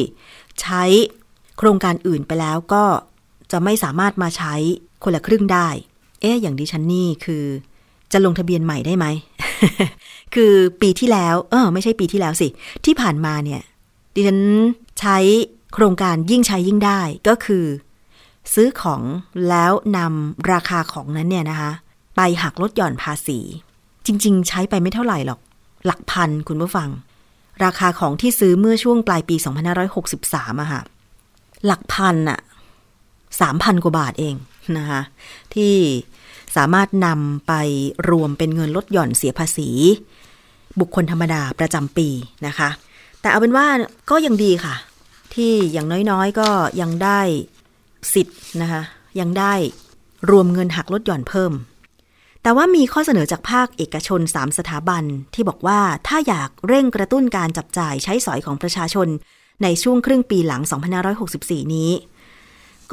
[0.60, 0.82] ใช้
[1.58, 2.84] โครงการอื่นไปแล้วก็
[3.52, 4.54] จะไม่สามารถมาใช้
[5.04, 5.68] คนละครึ่งได้
[6.20, 7.44] เอ๊ะอย่างดิฉันนี่คือ
[8.12, 9.06] จะลงทะเบียนใหม่ได้ไหม
[10.34, 12.48] คือปีที่แล้ว เออไม่ใช่ปีที่แล้วสิ
[12.84, 13.62] ที่ผ่านมาเนี่ย
[14.14, 14.40] ดิฉัน
[15.00, 15.18] ใช้
[15.74, 17.64] โครงการยิ่งใช้ยิ่งได้ก็คือ
[18.54, 19.02] ซื้อของ
[19.48, 21.70] แล้วนำราคาของนั้นเนี่ยนะคะ
[22.16, 23.38] ไปหักลดหย่อนภาษี
[24.06, 25.40] จริง ๆ ใช้ไปไม่เท่าไหร่หรอก
[25.86, 26.88] หลักพันคุณผู้ฟัง
[27.64, 29.36] ราคาของที่ซื้อเมื่อช่วงปลายปี
[29.98, 30.82] 2563อะค่ะ
[31.66, 32.38] หลักพันอะ
[33.40, 34.34] สามพันกว่าบาทเอง
[34.78, 35.00] นะคะ
[35.54, 35.74] ที่
[36.56, 37.52] สามารถนำไป
[38.10, 39.68] รวมเป็นเงินลดหย่อนเสียภาษี
[40.80, 42.08] บุคคลธรรมดาประจำปี
[42.46, 42.70] นะคะ
[43.20, 43.66] แต่เอาเป็นว่า
[44.10, 44.74] ก็ยังดีค่ะ
[45.34, 46.48] ที่อย่างน้อยๆก็
[46.80, 47.20] ยังได้
[48.14, 48.82] สิทธิ์นะคะ
[49.20, 49.54] ยังได้
[50.30, 51.52] รวมเงินหักลดหย่อนเพิ่ม
[52.42, 59.08] แต่ว่ามีข้อเสนอจากภาคเอกชน 3 สถาบันที่บอกว่าถ้าอยากเร่งกระตุ้นการจับจ่ายใช้สอยของประชาชน
[59.62, 60.62] ในช่วงครึ่งปีหลัง
[61.18, 61.90] 2564 นี้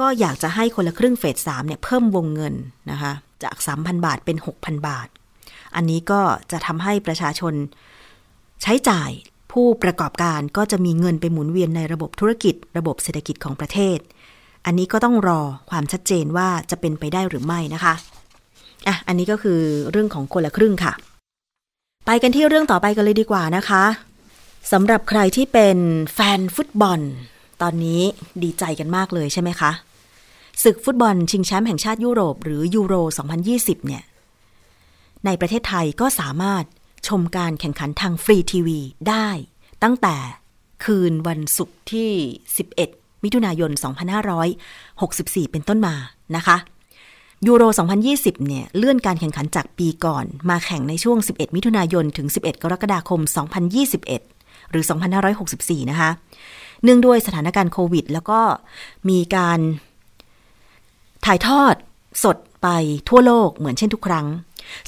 [0.00, 2.54] ก็อยากจะให้คนละครึ่งเฟส3เนี่ยเพิ่มวงเงิน
[2.90, 3.12] นะคะ
[3.42, 5.08] จาก 3,000 บาทเป็น 6,000 บาท
[5.74, 6.20] อันนี้ก็
[6.52, 7.54] จะทำให้ประชาชน
[8.62, 9.10] ใช้จ่าย
[9.52, 13.98] ผู้ประกอบการก็จะมีเงินไปหมุนเวียนในระบบธุรกิจ ระบบเศรษฐกิจของประเทศ
[14.66, 15.40] อันนี้ก็ต้องรอ
[15.70, 17.94] ความชัดเจนว่าจะเป็นไปได้หรือไม่นะคะ
[18.86, 20.92] อะอันนี้ก็คือเรื่องของคนละครึ่งค่ะ
[22.06, 23.84] ไปกันที่เรื่องต่อไปกันเลยดีกว่านะคะ
[24.72, 25.78] สำหรับใครที่เป็น
[26.14, 27.00] แฟนฟุตบอล
[27.62, 28.00] ตอนนี้
[28.42, 29.70] ดีใจกันมากเลยใช่ไหมคะ
[30.64, 32.94] ศึกฟุตบอลชิงแชมป์แห่งชาติยุโรป หรือยูโร
[33.40, 34.02] 2020 เนี่ย
[35.24, 36.64] ในประเทศไทยก็สามารถ
[37.08, 39.28] ชมการแข่งขันทางฟรีทีวีได้
[39.82, 40.16] ตั้งแต่
[40.84, 42.10] คืนวันศุกร์ที่
[42.66, 43.70] 11 มิถุนายน
[44.82, 45.94] 2564 เป็นต้นมา
[46.36, 46.56] นะคะ
[47.46, 47.62] ยูโร
[48.04, 53.20] 2020 เนี่ย เลื่อนการแข่งขันจากปีก่อน มาแข่งในช่วง 11 มิถุนายน ถึง 11 กรกฎาคม
[53.96, 54.84] 2021 หรือ
[55.36, 56.10] 2564 นะคะ
[56.82, 58.40] เนื่องด้วยสถานการณ์โควิด แล้วก็
[59.08, 59.60] มีการ
[61.28, 61.74] ถ่ายทอด
[62.24, 62.68] สดไป
[63.08, 64.26] ทั่วโลกเหมือนเช่นทุกครั้ง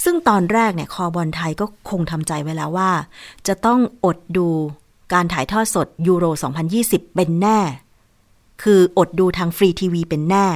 [0.04, 2.90] ซึ่งตอนแรกเนี่ยคอบอลไทยก็คงทำใจไว้แล้วว่า
[3.46, 4.48] จะต้องอดดู
[5.12, 6.24] การถ่ายทอดสดยูโร
[6.70, 7.58] 2020 เป็นแน่
[8.62, 10.46] คืออดดูทางฟรีทีวีเป็นแน่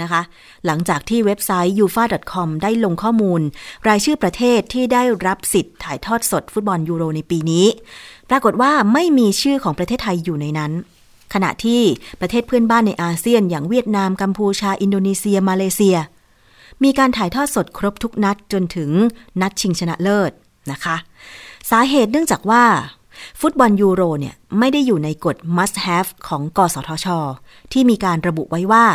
[0.00, 0.22] นะคะ
[0.66, 3.40] หลังจากที่เว็บไซต์ ufa.com ได้ลงข้อมูล
[3.88, 7.66] รายชื่อประเทศที่ได้รับสิทธิ์ถ่ายทอดสดฟุตบอลยูโรในปีนี้
[8.30, 10.72] ปรากฏว่าไม่มีชื่อของประเทศไทยอยู่ในนั้น
[11.34, 11.82] ขณะที่
[12.20, 15.96] ประเทศเพื่อนบ้านในอาเซียน อย่างเวียดนาม กัมพูชา อินโดนีเซีย มาเลเซีย
[16.84, 18.90] มีการถ่ายทอดสดครบทุกนัดจนถึง
[19.40, 20.32] นัดชิงชนะเลิศ
[20.70, 20.96] นะคะ
[21.70, 22.64] สาเหตุเนื่องจากว่า
[23.40, 27.06] ฟุตบอลยูโรเนี่ยไม่ได้อยู่ในกฎ must have ของกสทช
[27.72, 28.86] ที่มีการระบุไว้ว่า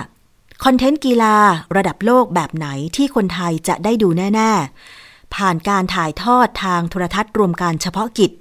[0.64, 1.36] คอนเทนต์กีฬา
[1.76, 4.52] ระดับโลกแบบไหนที่คนไทยจะได้ดูแน่
[4.96, 8.32] ๆ ผ่านการถ่ายทอดทางโทรทัศน์รวมการเฉพาะกิจ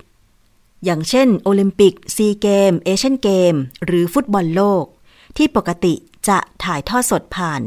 [0.85, 3.55] อย่างเช่น โอลิมปิกซีเกมส์ เอเชียนเกมส์
[3.87, 4.85] หรือฟุตบอลโลก
[5.37, 5.95] ที่ปกติ
[6.29, 7.63] จะถ่ายทอดสดผ่าน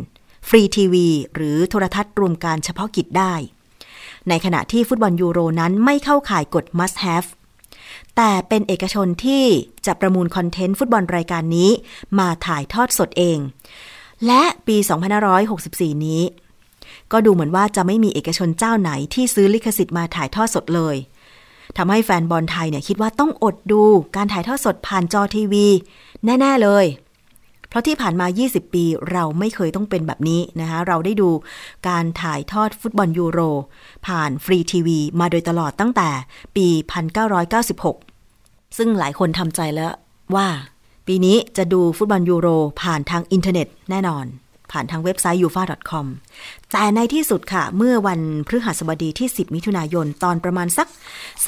[0.48, 3.34] ฟรีทีวี หรือโทรทัศน์รวมการเฉพาะกิจได้
[4.30, 7.30] ในขณะที่ฟุตบอลยูโรนั้นไม่เข้าข่ายกฎ must have
[8.16, 9.44] แต่เป็นเอกชนที่
[9.86, 11.70] จะประมูลคอนเทนต์ฟุตบอลรายการนี้
[12.20, 13.38] มาถ่ายทอดสดเอง
[14.28, 14.78] และปี
[15.42, 16.22] 2564 นี้
[17.12, 20.96] ก็ดูเหมือนว่าจะไม่มีเอกชนเจ้าไหนที่ซื้อลิขสิทธิ์มาถ่ายทอดสดเลย
[21.78, 23.84] ทำให้แฟนบอลไทยเนี่ยคิดว่าต้องอดดู
[24.16, 25.66] การถ่ายทอดสดผ่านจอทีวี
[26.26, 26.86] แน่ ๆ เลย
[27.70, 31.30] เพราะที่ผ่านมา 20 ปีเราไม่เคยต้องเป็นแบบนี้นะคะ เราได้ดู
[31.88, 33.40] การถ่ายทอดฟุตบอลยูโร
[34.08, 36.10] ผ่านฟรีทีวี มาโดยตลอดตั้งแต่
[36.56, 36.68] ปี
[37.92, 39.92] 1996 ซึ่งหลายคนทำใจแล้ว
[40.36, 40.48] ว่า
[41.08, 42.48] ปีนี้จะดูฟุตบอลยูโร
[42.82, 44.26] ผ่านทางอินเทอร์เน็ตแน่นอน
[44.72, 46.06] ผ่านทางเว็บไซต์ uefa.com
[46.72, 50.88] แต่ในที่สุดค่ะ เมื่อวันพฤหัสบดีที่ 10 มิถุนายนตอนประมาณสัก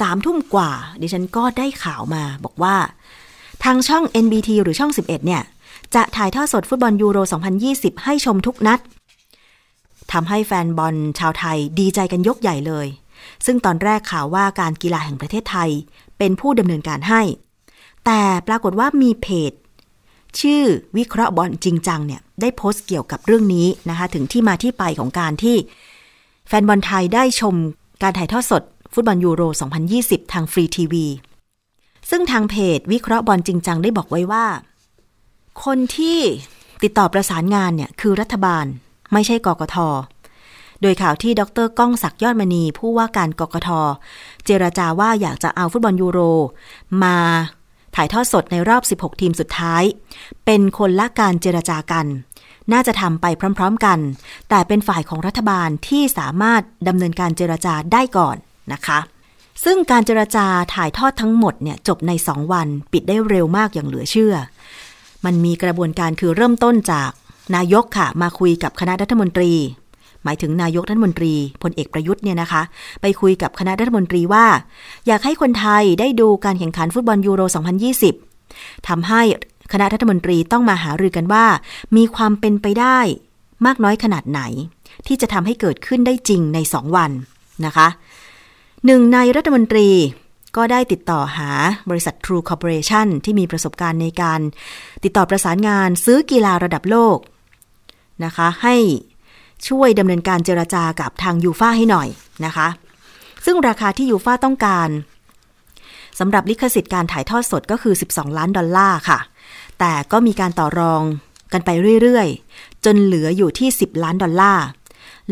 [0.00, 2.76] สามทุ่มกว่า ดิฉันก็ได้ข่าวมาบอกว่า
[3.64, 5.42] ทางช่อง NBT หรือช่อง 11 เนี่ย
[5.94, 7.18] จะถ่ายทอดสดฟุตบอลยูโร
[7.60, 8.80] 2020 ให้ชมทุกนัด
[10.12, 12.86] ทำให้แฟนบอลชาวไทยดีใจกันยกใหญ่เลย
[13.46, 15.70] ซึ่งตอนแรกข่าวว่าการกีฬาแห่งประเทศไทย
[16.18, 17.22] เป็นผู้ดำเนินการให้
[18.06, 19.52] แต่ปรากฏว่ามีเพจ
[20.40, 20.62] ชื่อ
[20.96, 25.56] วิเคราะห์บอลจริงจังเนี่ยได้โพสต์เกี่ยวกับเรื่องนี้นะคะ ถึงที่มาที่ไปของการที่
[26.48, 27.54] แฟนบอลไทยได้ชม
[28.02, 29.42] การถ่ายทอดสด ฟุตบอลยูโร
[29.88, 31.06] 2020 ทางฟรีทีวี
[32.10, 34.46] ซึ่งทางเพจวิเคราะห์บอลจริงจังได้บอกไว้ว่า
[35.64, 36.18] คนที่
[36.82, 38.64] ติดต่อประสานงานเนี่ยคือรัฐบาล
[39.12, 39.76] ไม่ใช่กกท
[40.82, 43.70] โดยข่าวที่ดรก้องศักยอดมณี ผู้ว่าการกกท
[44.44, 46.20] เจรจาว่าอยากจะเอาฟุตบอลยูโร
[47.02, 47.16] มา
[47.94, 49.82] ถ่ายทอดสดในรอบ 16 ทีมสุดท้าย
[50.44, 52.06] เป็นคนละการเจรจากัน
[52.72, 53.26] น่าจะทำไป
[53.58, 53.98] พร้อม ๆกัน
[54.48, 58.36] แต่เป็นฝ่ายของรัฐบาลที่สามารถดำเนินการเจรจาได้ก่อน
[58.72, 58.98] นะคะ
[59.64, 64.34] ซึ่งการเจรจาถ่ายทอดทั้งหมดเนี่ยจบใน 2 วัน ปิดได้เร็วมากอย่างเหลือเชื่อ
[65.24, 67.10] มันมีกระบวนการคือเริ่มต้นจาก
[67.56, 69.52] นายกค่ะ มาคุยกับคณะรัฐมนตรี
[70.24, 72.62] หมายถึงนายกรัฐมนตรีพลเอกประยุทธ์เนี่ยนะคะ
[73.02, 74.46] ไปคุยกับคณะรัฐมนตรีว่า
[75.06, 77.40] อยากให้คนไทยได้ดูการแข่งขันฟุตบอลยูโร
[78.14, 79.22] 2020ทำให้
[79.72, 81.46] คณะรัฐมนตรีต้องมาหารือกันว่า
[81.96, 82.98] มีความเป็นไปได้
[83.66, 84.40] มากน้อยขนาดไหน
[85.06, 87.10] ที่จะทำให้เกิดขึ้นได้จริงใน 2 วัน
[87.66, 87.88] นะคะ
[88.86, 89.88] หนึ่งในรัฐมนตรี
[90.56, 91.50] ก็ได้ติดต่อหา
[91.90, 94.40] บริษัท True Corporation ที่มีประสบการณ์ในการ
[95.04, 97.18] ติดต่อประสานงานซื้อกีฬาระดับโลก
[98.24, 98.76] นะคะ ให้
[99.68, 102.08] ช่วยดำเนินการเจรจากับทางยูฟ่าให้หน่อย
[102.44, 102.68] นะคะ
[103.44, 104.88] ซึ่งราคาที่ยูฟ่าต้องการ
[106.18, 109.18] สำหรับลิขสิทธิ์การถ่ายทอดสดก็คือ 12 ล้านดอลลาร์ค่ะ
[109.78, 111.02] แต่ก็มีการต่อรอง
[111.52, 111.70] กันไป
[112.02, 114.66] เรื่อยๆ จนเหลืออยู่ที่ 10 ล้านดอลลาร์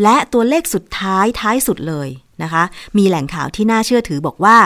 [0.03, 2.09] และตัวเลขสุดท้ายท้ายสุดเลย
[2.43, 2.63] นะคะ
[2.97, 4.59] มีแหล่งข่าวที่น่าเชื่อถือบอกว่า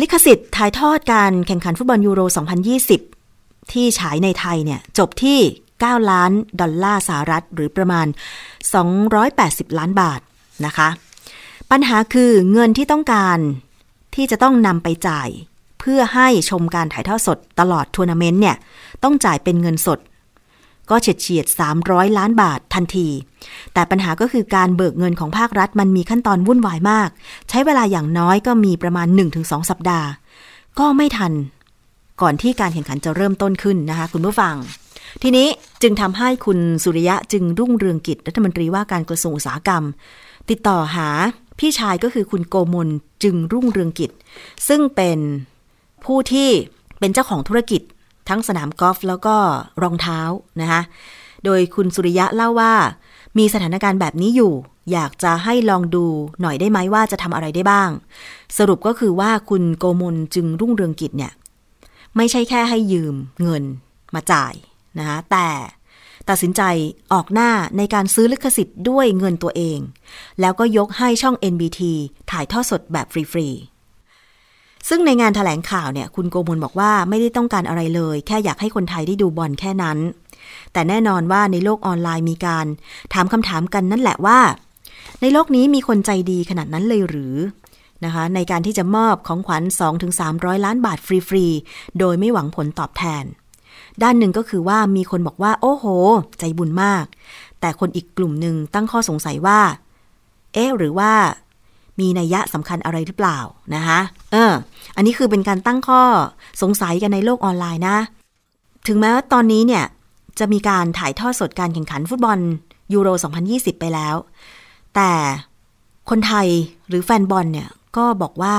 [0.00, 2.20] ลิขสิทธิ์ถ่ายทอดการแข่งขันฟุตบอลยูโร
[2.96, 5.38] 2020 ที่ฉายในไทยเนี่ยจบที่
[5.82, 8.06] 9 ล้านดอลลาร์สหรัฐ หรือประมาณ
[8.92, 10.20] 280 ล้านบาท
[10.66, 10.88] นะคะ
[11.70, 13.38] ปัญหาคือเงินที่ต้องการ
[14.14, 15.28] ที่จะต้องนำไปจ่าย
[15.80, 18.56] เพื่อให้ชมการถ่ายทอดสดตลอดทัวร์นาเมนต์เนี่ย
[19.04, 19.98] ต้องจ่ายเป็นเงินสด
[20.90, 21.46] ก็เฉียดเฉียด
[21.82, 23.08] 300 ล้านบาททันที
[23.72, 27.08] แต่ปัญหาก็คือการเบิกเงินของภาครัฐมันมีขั้นตอนวุ่นวายมาก
[27.48, 29.06] ใช้เวลาอย่างน้อยก็มีประมาณ
[29.38, 30.08] 1-2 สัปดาห์
[30.78, 31.32] ก็ไม่ทัน
[32.20, 34.54] ก่อนที่การแข่งขันจะเริ่มต้นขึ้นนะคะ คุณผู้ฟัง
[35.22, 35.48] ทีนี้
[35.82, 39.82] จึงทำให้คุณสุริยะจึงรุ่งเรืองกิจรัฐมนตรีว่าการกระทรวงอุตสาหกรรม
[40.50, 41.08] ติดต่อหา
[41.58, 42.88] พี่ชายก็คือคุณโกมล
[43.22, 44.10] จึงรุ่งเรืองกิจ
[44.68, 45.18] ซึ่งเป็น
[46.04, 46.50] ผู้ที่
[46.98, 47.82] เป็นเจ้าของธุรกิจ
[48.28, 49.36] ทั้งสนามกอล์ฟแล้วก็
[49.82, 50.20] รองเท้า
[50.60, 50.82] นะคะ
[51.44, 52.74] โดยคุณสุริยะเล่าว่า
[53.38, 54.52] มีสถานการณ์แบบนี้อยู่
[54.92, 56.04] อยากจะให้ลองดู
[56.40, 57.90] หน่อยได้ไหมว่าจะทำอะไรได้บ้าง
[58.58, 61.32] สรุปก็คือว่าคุณโกมลจึงรุ่งเรืองกิจเนี่ย
[62.16, 63.64] ไม่ใช่แค่ให้ยืมเงิน
[64.14, 64.54] มาจ่าย
[64.98, 65.48] นะคะแต่
[66.28, 66.62] ตัดสินใจ
[67.12, 69.78] ออกหน้าในการซื้อลิขสิทธิ์ด้วยเงินตัวเอง
[70.40, 71.80] แล้วก็ยกให้ช่อง NBT
[72.30, 73.48] ถ่ายทอดสดแบบฟรี
[74.18, 79.98] ๆ ซึ่งในงานถแถลงข่าวเนี่ย คุณโกมลบอกว่าไม่ได้ต้องการอะไรเลย แค่อยากให้คนไทยได้ดูบอลแค่นั้น
[80.72, 82.66] แต่แน่นอนว่าในโลกออนไลน์มีการ
[83.14, 84.38] ถามคำถามกันนั่นแหละว่า
[85.20, 87.36] ในโลกนี้มีคนใจดีขนาดนั้นเลยหรือ
[88.04, 89.62] นะคะในการที่จะมอบของขวัญ
[90.14, 93.24] 2-300 ล้านบาทฟรี ๆ โดยไม่หวังผลตอบแทน
[94.02, 95.84] ด้านหนึ่งก็คือว่ามีคนบอกว่า โอ้โห
[96.38, 97.04] ใจบุญมาก
[97.60, 99.60] แต่คนอีกกลุ่มหนึ่งตั้งข้อสงสัยว่า
[100.54, 101.12] เอ๊หรือว่า
[102.00, 103.38] มีนัยยะสำคัญอะไรหรือเปล่า
[103.74, 104.00] นะคะ
[104.32, 104.52] เออ
[104.96, 106.02] อันนี้คือเป็นการตั้งข้อ
[106.62, 107.98] สงสัยกันในโลกออนไลน์นะ
[108.86, 109.84] ถึงแม้ว่าตอนนี้เนี่ย
[110.38, 112.38] จะมีการถ่ายทอดสดการแข่งขันฟุตบอล
[112.94, 113.08] ยูโร
[113.44, 114.14] 2020 ไปแล้ว
[114.94, 115.10] แต่
[116.10, 116.48] คนไทย
[116.88, 118.56] หรือแฟนบอลเนี่ยก็บอกว่า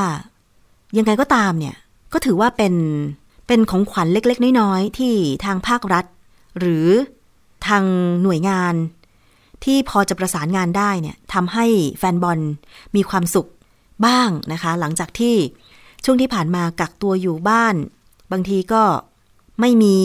[0.97, 1.75] ยังไงก็ตามเนี่ย
[2.13, 2.73] ก็ถือว่าเป็น
[3.51, 5.13] เป็นของขวัญเล็ก ๆ น้อย ๆ ที่
[5.45, 6.05] ทางภาครัฐ
[6.59, 6.87] หรือ
[7.67, 7.83] ทาง
[8.23, 8.73] หน่วยงาน
[9.63, 11.65] ที่พอจะประสานงานได้เนี่ยทำให้
[11.99, 12.39] แฟนบอล
[12.95, 13.49] มีความสุข
[14.05, 15.35] บ้างนะคะ หลังจากที่
[16.03, 17.75] ช่วงที่ผ่านมากักตัวอยู่บ้าน
[18.31, 18.83] บางทีก็
[19.59, 19.97] ไม่มี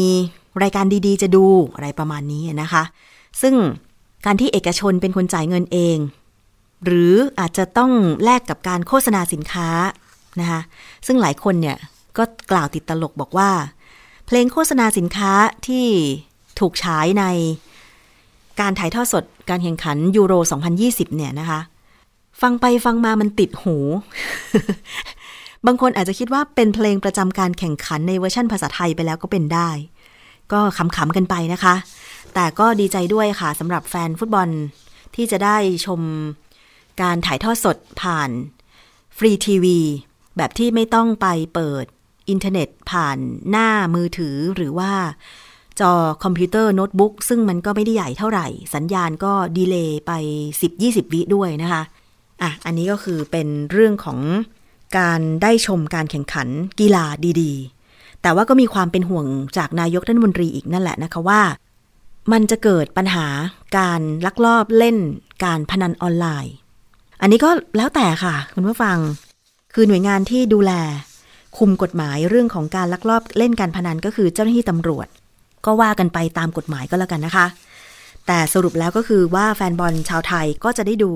[0.63, 2.83] รายการดีๆ จะดูอะไรประมาณนี้นะคะ
[3.43, 3.55] ซึ่ง
[4.27, 5.97] การที่เอกชนเป็นคนจ่ายเงินเอง
[6.85, 7.93] หรืออาจจะต้อง
[8.25, 9.69] แลกกับการโฆษณาสินค้า
[10.41, 10.61] นะคะ
[11.07, 11.79] ซึ่งหลายคนเนี่ย
[12.17, 13.51] ก็กล่าวติดตลกบอกว่า
[14.27, 15.33] เพลงโฆษณาสินค้า
[15.67, 15.87] ที่
[16.59, 17.25] ถูกฉายใน
[18.61, 20.33] การถ่ายทอดสดการแข่งขันยูโร
[20.75, 21.61] 2020 เนี่ยนะคะ
[22.41, 23.77] ฟังไปฟังมามันติดหู
[25.67, 29.71] บางคนอาจจะคิดว่าเป็นเพลงประจำการแข่งขันในเวอร์ชั่นภาษาไทยไปแล้วก็เป็นได้
[30.53, 31.75] ก็ขำๆกันไปนะคะ
[32.35, 34.49] แต่ก็ดีใจด้วยค่ะสำหรับแฟนฟุตบอล
[35.15, 36.01] ที่จะได้ชม
[37.03, 38.31] การถ่ายทอดสดผ่าน
[39.17, 39.79] ฟรีทีวี
[40.37, 41.85] แบบที่ไม่ต้องไปเปิด
[42.29, 43.19] อินเทอร์เน็ตผ่าน
[43.51, 44.93] หน้ามือถือหรือว่า
[45.81, 45.93] จอ
[46.25, 50.13] คอมพิวเตอร์โน้ตบุ๊กซึ่งมันก็ไม่ได้ใหญ่เท่าไหร่ สัญญาณก็ delay ไป
[50.63, 51.83] 10-20 วิด้วยนะคะ
[52.43, 54.19] อะ อันนี้ก็คือเป็นเรื่องของ
[54.99, 56.49] การได้ชมการแข่งขัน
[56.81, 57.05] กีฬา
[57.41, 61.43] ดีๆ แต่ว่าก็มีความเป็นห่วงจากนายกรัฐมนตรีอีกนั่นแหละนะคะว่า
[62.33, 63.27] มันจะเกิดปัญหา
[63.79, 64.97] การลักลอบเล่น
[65.45, 66.55] การพนันออนไลน์
[67.21, 68.99] อันนี้ก็แล้วแต่ค่ะ คุณผู้ฟัง
[69.75, 70.73] คือหน่วยงานที่ดูแล
[71.59, 75.07] คุมกฎหมายเรื่องของการลักลอบเล่นการพนันก็คือเจ้าหน้าที่ตำรวจ
[75.67, 77.47] ก็ว่ากันไปตามกฎหมายก็แล้วกันนะคะ
[78.27, 81.11] แต่สรุปแล้วก็คือว่าแฟนบอลชาวไทยก็จะได้ดู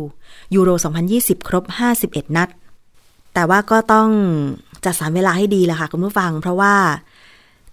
[0.55, 0.71] ยูโร
[1.09, 1.65] 2020 ครบ
[2.01, 2.49] 51 นัด
[3.35, 4.09] แต่ว่าก็ต้อง
[4.85, 6.75] จัดสรรเวลาให้ดีละค่ะคุณผู้ฟัง เพราะว่า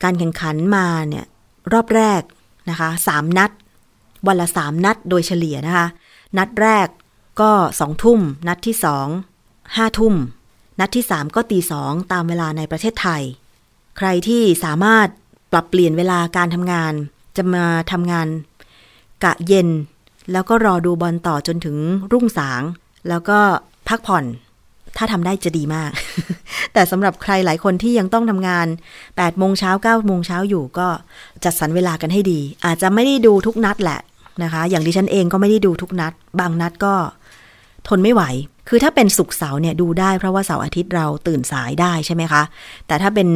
[0.03, 1.25] การแข่งขันมาเนี่ย
[1.73, 2.21] รอบแรก
[2.69, 3.51] นะคะสามนัด
[4.27, 5.87] วันละสามนัดโดยเฉลี่ยนะคะ
[6.37, 6.87] นัดแรก
[7.41, 9.07] ก็สองทุ่ม นัดที่สอง
[9.75, 10.13] ห้าทุ่ม
[10.79, 13.21] นัดที่สามก็ตีสองตามเวลาในประเทศไทย
[13.97, 15.07] ใครที่สามารถ
[15.51, 16.93] ปรับเปลี่ยนเวลาการทำงาน
[17.37, 18.27] จะมาทำงาน
[19.23, 19.67] กะเย็น
[20.31, 21.77] แล้วก็รอดูบอลต่อจนถึง
[22.11, 22.61] รุ่งสาง
[23.09, 23.39] แล้วก็
[23.89, 24.25] พักผ่อน
[24.97, 25.91] ถ้าทำได้จะดีมาก
[26.73, 28.67] แต่สำหรับใครหลายคนที่ยังต้องทำงาน
[29.03, 30.87] 8โมงเช้า9โมงเช้าอยู่ก็
[31.43, 33.99] จัดสรรเวลากันให้ดี อาจจะไม่ได้ดูทุกนัดแหละ
[34.43, 36.93] นะคะ อย่างดิฉันเองก็ไม่ได้ดูทุกนัด บางนัดก็
[37.87, 38.23] ทนไม่ไหว
[38.67, 42.43] คือถ้าเป็นสุกเสาร์เนี่ยดูได้เพราะว่าเสาร์อาทิตย์เราตื่นสายได้ใช่ไหมคะ
[42.87, 43.29] แต่ถ้าเป็น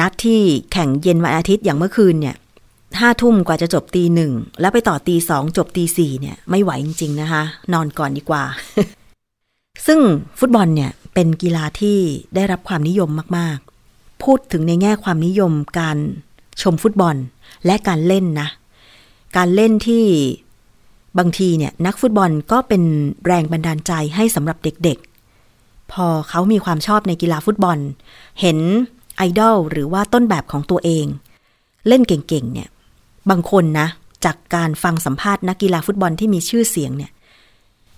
[0.00, 0.40] นัดที่
[0.72, 2.36] แข่งเย็นวันอาทิตย์อย่างเมื่อคืนเนี่ย
[3.00, 8.44] ห้าทุ่มกว่าจะจบตีหนึ่งแล้วไปต่อตีสองจบตีสี่เนี่ยไม่ไหวจริง ๆ นะคะ นอนก่อนดีกว่า
[9.86, 9.98] ซึ่ง
[10.38, 11.98] ฟุตบอลเนี่ยเป็นกีฬาที่
[12.34, 15.96] ได้รับความนิยมมากๆ พูดถึงในแง่ความนิยมการ
[16.62, 17.16] ชมฟุตบอล
[17.66, 18.48] และการเล่นนะ
[19.36, 20.04] การเล่นที่
[21.18, 22.82] บางทีเนี่ยนักฟุตบอลก็เป็น
[23.26, 27.78] แรงบันดาลใจให้สำหรับเด็กๆ พอเขามีความชอบในกีฬาฟุตบอล
[28.40, 28.58] เห็น
[29.16, 31.06] ไอดอลหรือว่าต้นแบบของตัวเอง
[31.88, 32.68] เล่นเก่งๆเนี่ย
[33.30, 33.88] บางคนนะ
[34.24, 37.12] จากการฟังสัมภาษณ์นักกีฬาฟุตบอลที่มีชื่อเสียงเนี่ย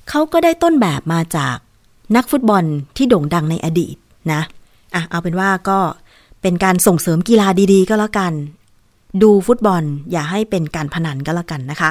[0.09, 1.57] เขาก็ได้ต้นแบบมาจาก
[2.17, 2.65] นักฟุตบอล
[2.97, 3.97] ที่โด่งดังในอดีต
[4.33, 4.41] นะ
[4.95, 5.79] อะเอาเป็นว่าก็
[6.43, 8.33] เป็นการส่งเสริมกีฬาดีๆ ก็แล้วกัน
[9.23, 11.91] ดูฟุตบอลอย่าให้เป็นการพนันก็แล้วกันนะคะ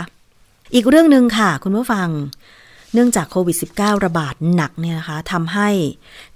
[0.74, 2.10] อีกเรื่องหนึ่งค่ะ คุณผู้ฟัง
[2.94, 5.70] เนื่องจากโควิด -19 ระบาดหนักเนี่ยนะคะทำให้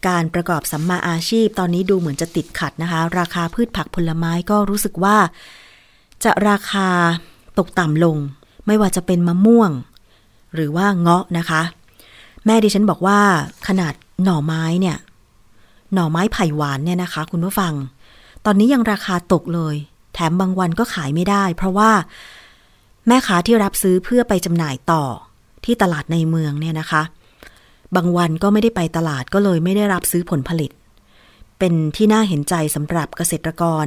[0.08, 5.18] การประกอบสัมมาอาชีพตอนนี้ดูเหมือนจะติดขัดนะคะ ราคาพืชผักผลไม้ก็รู้สึกว่า
[6.24, 6.88] จะราคา
[7.58, 8.18] ตกต่ำลง
[8.68, 9.72] ไม่ว่าจะเป็นมะม่วง
[10.56, 11.62] หรือว่าเงาะนะคะ
[12.46, 13.20] แม่ดิฉันบอกว่า
[13.68, 14.98] ขนาดหน่อไม้เนี่ย
[15.94, 17.74] หน่อไม้ไผ่หวานเนี่ยนะคะ คุณผู้ฟัง
[18.46, 19.76] ตอนนี้ยังราคาตกเลย
[20.14, 21.92] แถมบางวันก็ขายไม่ได้ เพราะว่า
[23.08, 25.04] แม่ค้าที่รับซื้อเพื่อไปจำหน่ายต่อ
[25.66, 27.04] ที่ตลาดในเมืองเนี่ยนะคะ
[27.96, 30.72] บางวันก็ไม่ได้ไปตลาดก็เลยไม่ได้รับซื้อผลผลิต
[31.60, 33.86] เป็นที่น่าเห็นใจสำหรับเกษตรกร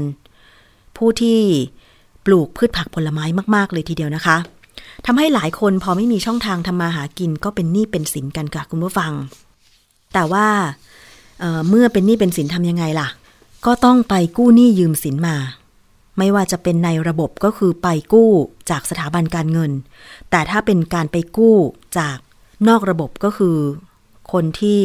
[0.97, 1.41] ผู้ที่
[2.27, 4.37] ปลูกพืชผักผลไม้มาก ๆ เลยทีเดียวนะคะ
[5.07, 9.13] ทำให้หลายคนพอไม่มีช่องทางทำมาหากินก็เป็นหนี้เป็นสินกันค่ะคุณผู้ฟัง
[10.15, 10.47] แต่ว่า
[11.41, 13.09] เเมื่อเป็นหนี้เป็นสินทำยังไงล่ะ
[13.67, 15.37] ก็ต้องไปกู้หนี้ยืมสินมา
[16.19, 18.31] ไม่ว่าจะเป็นในระบบก็คือไปกู้
[18.71, 19.71] จากสถาบันการเงิน
[20.31, 21.57] แต่ถ้าเป็นการไปกู้
[21.99, 22.19] จาก
[22.69, 23.57] นอกระบบก็คือ
[24.33, 24.81] คนที่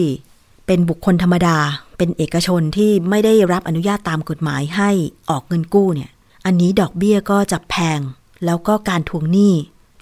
[0.68, 1.58] เป็นบุคคลธรรมดา
[1.98, 4.90] เป็นเอกชนที่ไม่ได้รับอนุญาตตามกฎหมายให้
[5.30, 6.10] ออกเงินกู้เนี่ย
[6.46, 8.00] อันนี้ดอกเบี้ยก็จะแพง
[8.46, 9.54] แล้วก็การทวงหนี้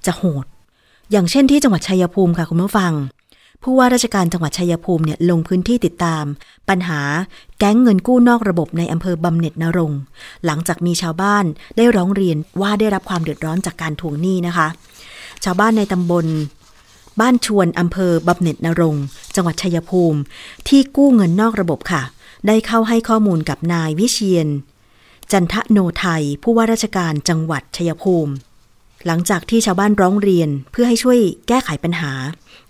[0.06, 0.46] จะโหด
[1.12, 2.92] อย่างเช่นที่จังหวัดชัยภูมิค่ะคุณผู้ฟัง
[3.68, 6.24] ผู้ว่าราชการจังหวัดชัยภูมิเนี่ยลงพื้นที่ติดตาม
[6.70, 7.02] ปัญหา
[7.60, 9.92] แก๊งเงินกู้นอกระบบในอำเภอบำเหน็จนรง
[10.46, 11.46] หลังจากมีชาวบ้าน
[11.78, 14.68] ได้ร้องเรียนว่าได้รับความเดือดร้อนจากการทวงหนี้นะคะ
[15.44, 16.26] ชาวบ้านในตำบล
[17.20, 18.96] บ้านชวนอำเภอบำเหน็จนรง
[19.36, 20.20] จังหวัดชัยภูมิ
[20.68, 22.04] ที่กู้เงินนอกระบบค่ะ
[22.48, 24.48] ได้เข้าให้ข้อมูลกับนายวิเชียน
[25.32, 28.34] จันทโนไทยผู้ว่าราชการจังหวัดชัยภูมิ
[29.06, 32.12] หลังจากที่ชาวบ้านร้องเรียนเพื่อให้ช่วยแก้ไขปัญหา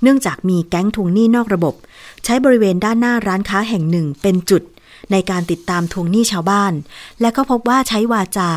[0.01, 1.75] เนื่องจากมีแก๊งทวงหนี้นอกระบบ
[2.23, 4.63] ใช้บริเวณด้านหน้าร้านค้าแห่งหนึ่งเป็นจุด
[5.11, 6.73] ในการติดตามทวงหนี้ชาวบ้าน
[7.21, 8.51] และก็พบว่าใช้วาจา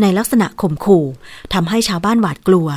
[0.00, 1.04] ในลักษณะข่มขู่
[1.54, 2.68] ทำให้ชาวบ้านหวาดกลัว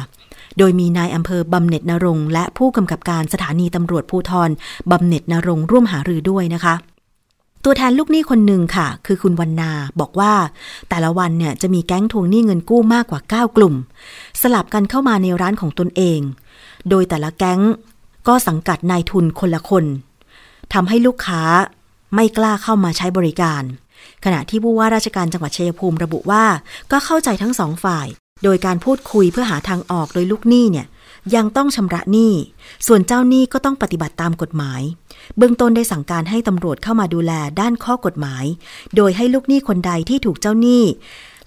[0.58, 4.50] โดยมีนายอำเภอบำเหน็จนรงและผู้กำกับการสถานีตำรวจภูทร
[4.92, 6.76] บำเหน็จนรงร่วมหารือด้วยนะคะ
[7.68, 10.34] ตัวแทนลูกหนี้คนหนึ่งค่ะ คือคุณวันนาบอกว่า
[10.90, 13.76] แต่ละวันเนี่ยจะมีแก๊งทวงหนี้เงินกู้มากกว่า 9 กลุ่ม
[14.42, 16.20] สลับกันเข้ามาในร้านของตนเอง
[16.90, 17.62] โดยแต่ละแก๊ง
[18.28, 19.86] ก็สังกัดนายทุนคนละคน
[20.74, 21.42] ทำให้ลูกค้า
[22.16, 23.64] ไม่กล้าเข้ามาใช้บริการ
[24.24, 26.46] ขณะที่ผู้ว่าราชการจังหวัดชัยภูมิระบุว่า
[26.92, 28.08] ก็เข้าใจทั้งสองฝ่าย
[28.44, 30.88] โดยการพูดคุยเพื่อหาทางออกโดยลูกหนี้เนี่ย
[31.36, 32.34] ยังต้องชำระหนี้
[32.88, 34.82] ส่วนเจ้าหนี้ก็ต้องปฏิบัติตามกฎหมาย
[35.38, 38.46] เบื้องต้นได้สั่งการให้ตำรวจเข้ามาดูแลด้านข้อกฎหมาย
[38.96, 40.84] โดยให้ลูกหนี้คนใดที่ถูกเจ้าหนี้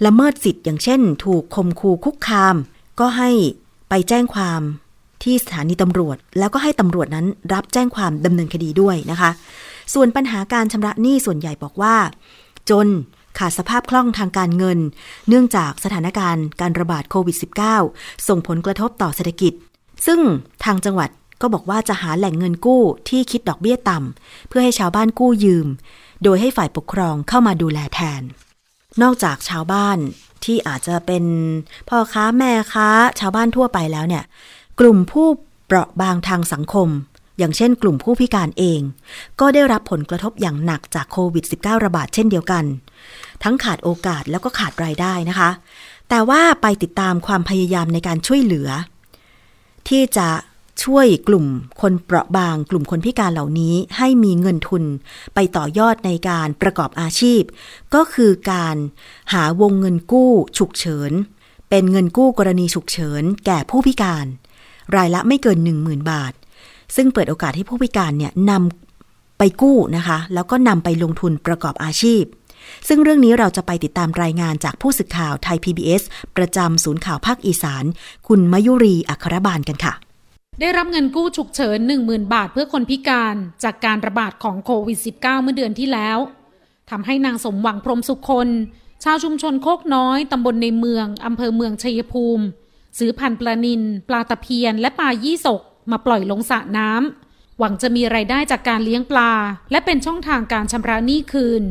[0.07, 2.57] ละเมิดสิทธิ์อย่างเช่น ถูกข่มขู่คุกคาม
[3.01, 3.31] ก็ให้
[3.89, 4.61] ไปแจ้งความ
[5.23, 9.31] ที่สถานีตำรวจ แล้วก็ให้ตำรวจนั้นรับแจ้งความดำเนินคดีด้วยนะคะ
[9.95, 11.97] ส่วนปัญหาการชำระหนี้ส่วนใหญ่บอกว่า
[12.71, 12.87] จน
[13.39, 14.79] ขาดสภาพคล่องทางการเงิน
[15.29, 17.37] เนื่องจากสถานการณ์การระบาดโควิด
[17.83, 19.53] -19 ส่งผลกระทบต่อเศรษฐกิจ
[20.07, 20.21] ซึ่ง
[20.65, 25.67] ทางจังหวัดก็บอกว่าจะหาแหล่งเงินกู้ที่คิดดอกเบี้ยต่ำเพื่อให้ชาวบ้านกู้ยืม
[26.25, 28.23] โดยให้ฝ่ายปกครองเข้ามาดูแลแทน
[29.03, 29.99] นอกจากชาวบ้าน
[30.45, 31.25] ที่อาจจะเป็น
[31.89, 32.89] พ่อค้าแม่ค้า
[33.21, 34.25] ชาวบ้านทั่วไปแล้วเนี่ย
[34.81, 35.27] กลุ่มผู้
[35.67, 36.89] เปราะบางทางสังคม
[37.39, 38.81] อย่างเช่นกลุ่มผู้พิการเอง
[39.41, 42.65] ก็ได้รับผลกระทบอย่างหนักจากโควิด -19 ระบาดเช่นเดียวกัน
[43.43, 45.51] ทั้งขาดโอกาสแล้วก็ขาดรายได้นะคะ
[46.09, 48.69] แต่ว่าไปติดตามความพยายามในการช่วยเหลือ
[49.89, 50.29] ที่จะ
[50.85, 51.47] ช่วยกลุ่ม
[51.81, 54.85] คนเปราะบาง กลุ่มคนพิการเหล่านี้ให้มีเงินทุน
[55.35, 57.43] ไปต่อยอดในการประกอบอาชีพ
[57.95, 58.77] ก็คือการ
[59.33, 61.13] หาวงเงินกู้ฉุกเฉิน
[61.71, 64.27] เป็นเงินกู้กรณีฉุกเฉิน แก่ผู้พิการ
[64.97, 66.33] รายละไม่เกิน 10,000 บาท
[66.97, 72.23] ซึ่งเปิดโอกาสให้ผู้พิการเนี่ยนำไปกู้นะคะ แล้วก็นำไปลงทุนประกอบอาชีพ
[72.89, 76.03] ซึ่งเรื่องนี้เราจะไปติดตามรายงานจากผู้สื่อข่าวไทย PBS
[76.37, 77.85] ประจำศูนย์ข่าวภาคอีสาน
[78.29, 79.95] คุณมยุรีอัครบาลกันค่ะ
[80.61, 86.19] ได้รับเงินกู้ฉุกเฉิน 10,000 บาทเพื่อคนพิการจากการระบาดของโควิด -19 เมื่อเดือนที่แล้ว
[86.91, 88.49] ทำให้นางสมหวังพรมสุคน
[89.05, 92.45] ชาวชุมชนโคกน้อยตำบลในเมืองอำเภอเมืองชัยภูมิ
[92.99, 99.33] ซื้อพันปลานิน ปลาตะเพียน และปลายี่สก มาปล่อยลงสระน้ำหวังจะมีไรายได้จากการเลี้ยงปลา
[99.71, 101.63] และเป็นช่องทางการชำระหนี้คืน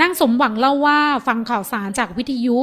[0.00, 2.58] นางสมหวังเล่าว่าฟังข่าวสารจากวิทยุ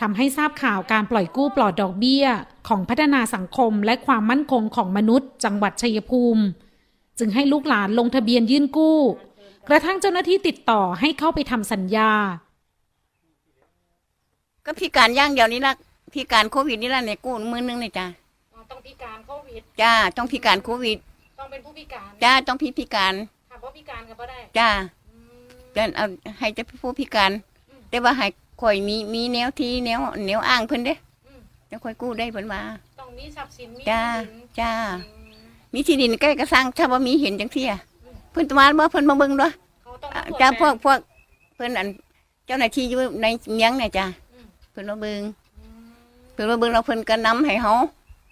[0.00, 2.26] ทำให้ทราบข่าวการปล่อยกู้ปลอดดอกเบี้ย
[2.68, 6.42] ของพัฒนาสังคมและความมั่นคงของมนุษย์ จังหวัดชัยภูมิ
[7.18, 8.98] จึงให้ลูกหลานลงทะเบียนยื่นกู้
[9.68, 12.12] กระทั่งเจ้าหน้าที่ติดต่อให้เข้าไปทำสัญญา
[14.66, 15.74] ก็พิการย่างเดียวนี้ละ
[16.14, 18.06] พิการโควิดนี่ละในกู้มือนึงเลยจ้า
[18.70, 20.98] ต้องพิการโควิดจ้าต้องพิการโควิด
[21.38, 23.14] ต้องเป็นผู้พิการจ้าต้องพิพิการ
[23.50, 24.68] ถามว่าพิการก็บ่ได้จ้า
[25.76, 26.06] จะเอา
[26.38, 27.32] ให้จะผู้พิการ
[27.88, 28.26] แต่ว่าให้
[28.60, 30.94] ข่อยมีมีแนวที่แนวแนวอ้างเพิ่นเด้
[31.70, 32.60] จะค่อยกู้ได้เพิ่นมา
[32.98, 34.02] ต้องมีทรัพย์สินมีจ้า
[34.60, 34.72] จ้า
[35.72, 37.72] มีที่ดินใกล้กระสังถ้าว่ามีเห็นจังเที่ย
[38.32, 39.52] เพิ่นตมาบ่เพิ่นมาเบิ่งด้วย
[40.40, 40.98] จ้าพวกพวก
[41.54, 41.88] เพิ่นอัน
[42.46, 44.06] เจ้าหน้าที่อยู่ในเมียงเนี่ยจ้า
[44.70, 45.20] เพิ่นมาเบิ่ง
[46.32, 47.72] เพิ่นมาเบิ่งเราเพิ่นก็นำให้เฮา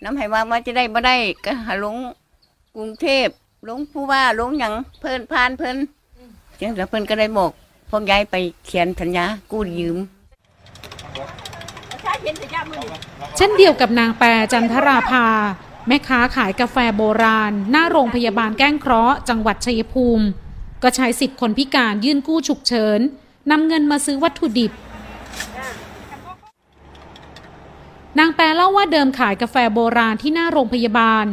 [0.04, 1.96] นำให้ว่าว่าจะได้บ่ได้ก็หาลง
[2.74, 3.28] กรุงเทพ
[3.68, 5.97] ลงผู้ว่าลงหยังเพิ่นผ่านเพิ่นจัง
[6.76, 7.50] แล้วเพิ่นก็ได้บอก
[7.90, 9.96] พวกยายไปเขียนสัญญากู้ยืม
[13.36, 15.26] เช่นเดียวกับนางแปรจันทราภา
[15.86, 20.26] แม่ค้าขายกาแฟโบราณ หน้าโรงพยาบาลแก้งเคราะห์จังหวัดชัยภูมิ
[20.82, 23.00] ก็ใช้สิทธิ์คนพิการยื่นกู้ฉุกเฉิน
[23.50, 24.72] นำเงินมาซื้อวัตถุดิบ
[28.18, 31.26] นางแปรเล่าว่าเดิมขายกาแฟโบราณที่หน้าโรงพยาบาล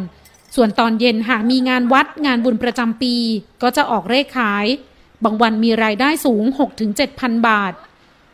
[0.55, 3.15] ส่วนตอนเย็นหากมีงานวัดงานบุญประจำปี
[3.61, 4.65] ก็จะออกเลขขาย
[5.25, 6.43] บางวันมีรายได้สูง
[6.95, 7.73] 6-7,000 บาท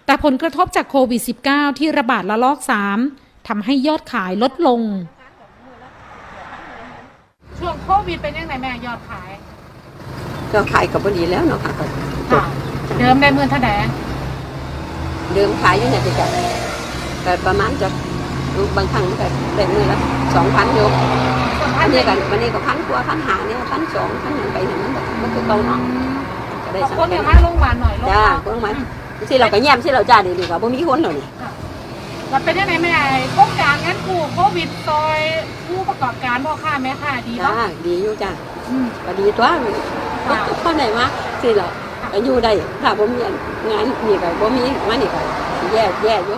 [0.06, 2.60] แต่ผลกระทบจากโควิด -19 ที่ระบาดระลอก
[3.04, 4.82] 3ทำให้ยอดขายลดลง
[7.60, 9.30] ช่วงโควิดเป็นยังไงแม่ยอดขาย
[10.52, 11.74] ก็ขายกับบดีแล้วเนาะค่ะ
[13.00, 13.74] เดิมได้เมื่อเท่าไหร่
[15.34, 16.28] เดิมขายอยู่เนี่ยจะ
[17.24, 17.88] แต่ประมาณจะ
[18.78, 20.00] บางครั้งก็ได้มือละ
[20.36, 20.88] สองพันอยู่
[21.80, 26.31] อันนี้กันวันนี้ก็พันกว่าพันหาเนี่ยพันสองพันหนึ่งไปเห็นมันแบบมันคือเก่าเนาะก็
[26.74, 28.72] ได้สักคนเดียวมาลงมาหน่อยจ้าลงมา
[29.30, 31.18] ที่เราก็แย้มที่เราจ่าดีดีกว่าบ่มีคนหน่อย
[32.32, 32.92] มันเป็นยังไงแม่
[33.34, 35.20] โครงการงั้นกูโควิดซอย
[35.68, 37.54] ผู้ประกอบการพ่อค้าแม่ค้าดีป่ะ
[37.86, 38.32] ดีอยู่จ้า
[39.06, 39.48] ก็ดีตัว
[40.62, 41.06] เท่าไหร่มา
[41.42, 41.68] ที่เรา
[42.26, 43.18] อยู่ได้ถ้าบ่มี
[43.70, 45.22] งานนี่ก็บ่มีงานนี่ก็
[45.74, 46.38] แย่แย่อยู่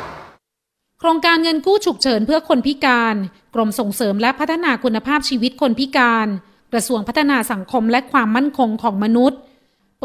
[0.99, 3.15] โครงการเงินกู้ฉุกเฉินเพื่อคนพิการ
[3.55, 6.27] กรมส่งเสริมและพัฒนาคุณภาพชีวิตคนพิการ
[6.73, 9.39] กระทรวงพัฒนาสังคมและความมั่นคงของมนุษย์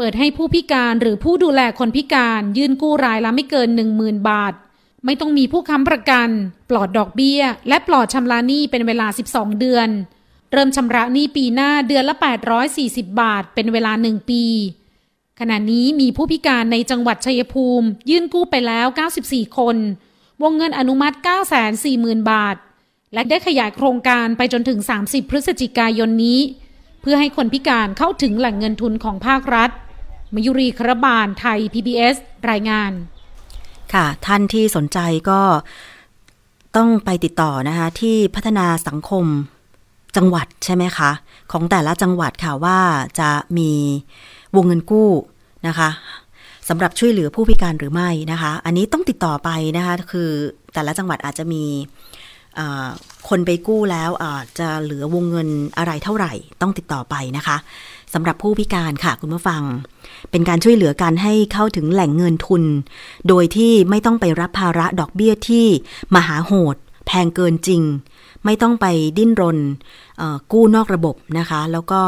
[0.01, 4.53] เปิดให้ผู้พิการหรือผู้ดูแลคนพิการยื่นกู้รายละไม่เกิน 10,000 บาท
[5.05, 6.29] ไม่ต้องมีผู้ค้ำประกัน
[6.69, 9.89] ปลอดดอกเบี้ย และปลอดชำระหนี้เป็นเวลา 12 เดือน
[10.51, 12.15] เริ่มชำระหนี้ปีหน้าเดือนละ
[12.67, 14.43] 840 บาท เป็นเวลา 1 ปี
[15.39, 18.87] ขณะนี้มีผู้พิการในจังหวัดชัยภูมิ ยื่นกู้ไปแล้ว
[19.21, 19.77] 94 คน
[20.41, 21.15] วงเงินอนุมัติ
[21.73, 22.55] 940,000 บาท
[23.13, 26.39] และได้ขยายโครงการไปจนถึง 30 พฤศจิกายนนี้
[27.01, 29.71] เพื่อให้คนพิการเข้าถึงแหล่งเงินทุนของภาครัฐ
[30.35, 32.15] มยุรีครบาลไทย PBS
[32.51, 32.91] รายงาน
[33.93, 34.99] ค่ะ ท่านที่สนใจ
[35.29, 35.41] ก็
[36.75, 39.25] ต้องไปติดต่อนะคะ ที่พัฒนาสังคม
[40.17, 41.11] จังหวัดใช่ไหมคะ
[41.51, 42.79] ของแต่ละจังหวัดค่ะว่า
[43.19, 43.71] จะมี
[44.55, 45.09] วงเงินกู้
[45.67, 45.89] นะคะ
[46.69, 50.29] สำหรับช่วยเหลือผู้พิการหรือไม่นะคะ อันนี้ต้องติดต่อไปนะคะ คือ
[50.73, 51.63] แต่ละจังหวัดอาจจะมี
[53.29, 54.09] คนไปกู้แล้ว
[54.59, 57.57] จะเหลือวงเงินอะไรเท่าไหร่ ต้องติดต่อไปนะคะ
[58.13, 59.61] สำหรับผู้พิการค่ะคุณผู้ฟัง
[60.31, 62.63] เป็นการช่วยเหลือการให้เข้าถึงแหล่งเงินทุน
[63.27, 65.65] โดยที่ไม่ต้องไปรับภาระดอกเบี้ยที่
[66.15, 66.75] มหาโหด
[67.05, 67.81] แพงเกินจริง
[68.45, 68.85] ไม่ต้องไป
[69.17, 69.57] ดิ้นรน
[70.51, 72.01] กู้นอกระบบนะคะ แล้วก็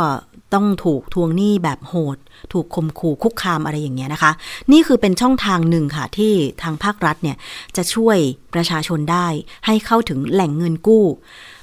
[0.54, 2.18] ต้องถูกทวงหนี้แบบโหด
[2.54, 4.32] ถูกข่มขู่คุกคามอะไรอย่างเงี้ยนะคะ
[4.72, 7.38] นี่คือเป็นช่องทางหนึ่งค่ะที่ทางภาครัฐเนี่ย
[7.76, 8.18] จะช่วย
[8.54, 9.28] ประชาชนได้
[9.66, 11.06] ให้เข้าถึงแหล่งเงินกู้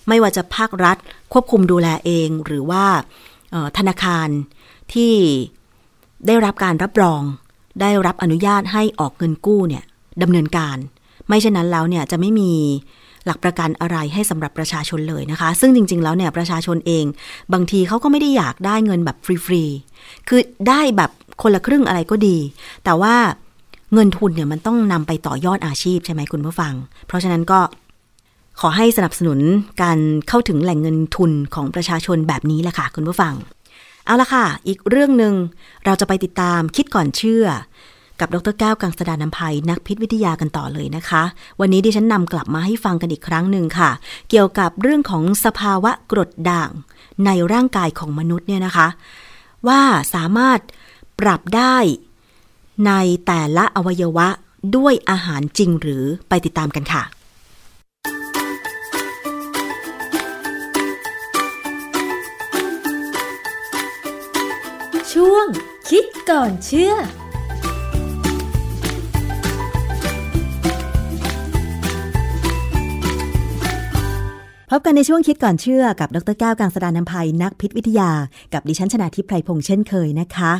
[0.08, 0.96] ไม่ว่าจะภาครัฐ
[1.32, 2.84] ควบคุมดูแลเอง หรือว่า
[3.78, 4.28] ธนาคาร
[4.94, 5.14] ที่
[6.26, 7.22] ได้รับการรับรอง
[7.80, 9.84] ได้รับอนุญาตให้ออกเงินกู้เนี่ย
[10.22, 10.76] ดำเนินการ
[11.28, 12.52] ไม่เช่นนั้นแล้วเนี่ยจะไม่มี
[13.24, 17.04] หลักประกันอะไรให้สำหรับประชาชนเลยนะคะ ซึ่งจริง ๆ แล้วเนี่ยประชาชนเอง
[17.52, 19.16] บางทีเขาก็ไม่ได้อยากได้เงินแบบ
[19.46, 21.10] ฟรีๆ คือได้แบบ
[21.42, 22.36] คนละครึ่งอะไรก็ดี
[22.84, 23.14] แต่ว่า
[23.94, 26.74] เงินทุนเนี่ยมันต้องนำไปต่อยอดอาชีพใช่ไหมคุณผู้ฟัง
[27.06, 27.60] เพราะฉะนั้นก็
[28.60, 29.38] ขอให้สนับสนุน
[29.82, 29.98] การ
[30.28, 33.34] เข้าถึงแหล่งเงินทุนของประชาชนแบบนี้แหละค่ะคุณผู้ฟัง
[34.08, 35.34] เอาละค่ะ อีกเรื่องหนึ่ง
[35.84, 37.44] เราจะไปติดตามคิดก่อนเชื่อ
[38.20, 41.22] กับดรแก้วกังสดานนภัยนักพิษวิทยากันต่อเลยนะคะ
[41.60, 43.90] วันนี้ดิฉันนำกลับมาให้ฟังกันอีกครั้งหนึ่งค่ะ
[44.30, 46.70] เกี่ยวกับเรื่องของสภาวะกรดด่าง
[47.26, 48.88] ในร่างกายของมนุษย์เนี่ยนะคะ
[49.68, 49.80] ว่า
[50.14, 50.60] สามารถ
[51.20, 51.76] ปรับได้
[52.86, 52.92] ใน
[53.26, 54.28] แต่ละอวัยวะ
[54.76, 57.02] ด้วยอาหารจริงหรือไปติดตามกันค่ะ
[65.18, 65.46] ช่วง
[65.90, 66.92] คิดก่อนเชื่อ
[74.70, 78.10] พบกันในช่วงคิดก่อนเชื่อกับดรแก้วกังสดานนภัยนักพิษวิทยา
[78.52, 80.52] กับดิฉันชนาทิพไพรพงษ์เช่นเคยนะคะ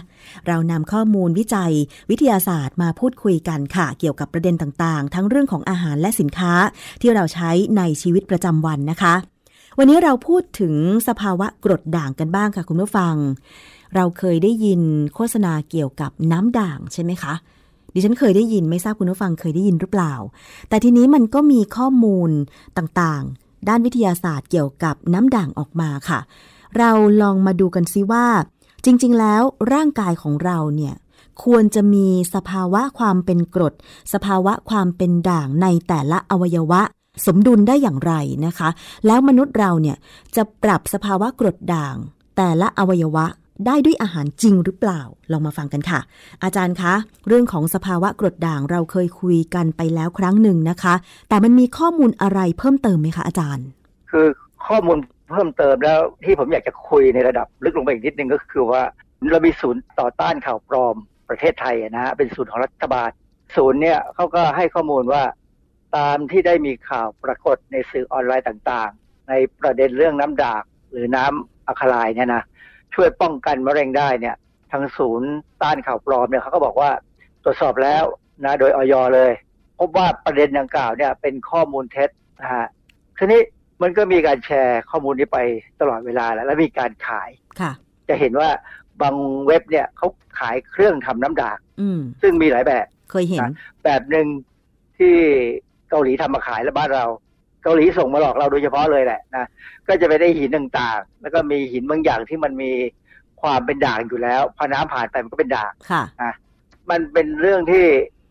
[0.47, 1.73] เรานำข้อมูลวิจัย
[2.11, 6.53] วิทยาศาสตร์มาพูดคุยกันค่ะ เกี่ยวกับประเด็นต่างๆ ทั้งเรื่องของอาหารและสินค้า
[7.01, 9.15] ที่เราใช้ในชีวิตประจำวันนะคะ
[9.79, 10.75] วันนี้เราพูดถึง
[11.09, 13.15] สภาวะกรดด่างกันบ้างค่ะคุณผู้ฟัง
[13.95, 14.81] เราเคยได้ยิน
[15.15, 17.35] โฆษณาเกี่ยวกับน้ำด่างใช่ไหมคะ
[17.95, 20.15] ดิฉันเคยได้ยินไม่ทราบคุณผู้ฟังเคยได้ยินหรือเปล่า
[20.69, 22.31] แต่ทีนี้มันก็มีข้อมูล
[22.79, 26.21] ต่างๆ ด้านวิทยาศาสตร์เกี่ยวกับน้ำด่างออกมาค่ะ
[26.79, 26.91] เรา
[27.23, 28.27] ลองมาดูกันซิว่า
[28.85, 30.95] จริงๆ แล้วร่างกายของเราเนี่ย
[31.45, 33.75] ควรจะมีสภาวะความเป็นกรด
[34.13, 36.83] สภาวะความเป็นด่างในแต่ละอวัยวะ
[37.27, 38.13] สมดุลได้อย่างไร
[38.47, 38.69] นะคะ
[39.07, 39.97] แล้วมนุษย์เราเนี่ย
[40.37, 41.97] จะปรับสภาวะกรดด่าง
[42.37, 43.27] แต่ละอวัยวะ
[43.67, 45.01] ได้ด้วยอาหารจริงหรือเปล่า
[45.33, 46.01] ลองมาฟังกันค่ะ
[46.45, 46.95] อาจารย์คะ
[47.29, 50.95] เรื่องของสภาวะกรดด่างเราเคยคุยกันไปแล้วครั้งหนึ่งนะคะ
[51.29, 53.67] แต่มันมีข้อมูลอะไรเพิ่มเติมไหมคะอาจารย์
[54.11, 54.27] คือ
[54.67, 54.99] ข้อมูล
[55.31, 58.83] เพิ่มเติมแล้วที่ผมอยากจะคุยในระดับลึกลงไปอีกนิดนึงก็คือว่า
[59.31, 60.97] เรามีศูนย์ต่อต้านข่าวปลอม
[61.29, 63.11] ประเทศไทยนะฮะเป็นศูนย์ของรัฐบาล
[63.57, 65.23] ศูนย์เนี่ยเขาก็ให้ข้อมูลว่า
[65.97, 72.43] ตามที่ได้มีข่าวปรากฏในสื่อออนไลน์ต่างๆ ในประเด็นเรื่องน้ำด่างหรือน้ำอะคาไลเนี่ยนะ
[72.95, 74.37] ช่วยป้องกันมะเร็งได้เนี่ย
[74.73, 75.31] ทางศูนย์
[75.63, 76.91] ต้านข่าวปลอมเนี่ยเขาก็บอกว่า
[77.45, 78.05] ตรวจสอบแล้ว
[78.45, 79.33] นะโดยออยเลย
[79.79, 82.11] พบว่าประเด็นดังกล่าวเนี่ยเป็นข้อมูลเท็จ
[82.41, 82.67] นะฮะ
[83.19, 83.41] ทีนี้
[83.83, 85.39] มันก็มีการแชร์ข้อมูลนี้ไป
[85.81, 87.31] ตลอดเวลาแล้ว และมีการขาย
[87.61, 87.73] ค่ะ
[88.09, 88.51] จะเห็นว่า
[89.03, 89.15] บาง
[89.47, 90.09] เว็บเนี่ยเขา
[90.39, 91.59] ขายเครื่องทำน้ำด่าง
[92.23, 93.47] ซึ่งมีหลายแบบ เคยเห็น
[93.85, 94.27] แบบหนึ่ง
[94.99, 95.15] ที่
[95.89, 99.47] เกาหลีทำมาขายแล้วบ้านเราเกาหลีส่งมาหลอกเราโดยเฉพาะเลยแหละนะ
[99.89, 102.73] ก็จะไปได้หินต่างๆ แล้วก็มีหินบางอย่างที่มันมี
[103.41, 106.33] ความเป็นด่างอยู่แล้วพอน้ำผ่านไปมันก็เป็นด่างค่ะนะ
[106.91, 107.85] มันเป็นเรื่องที่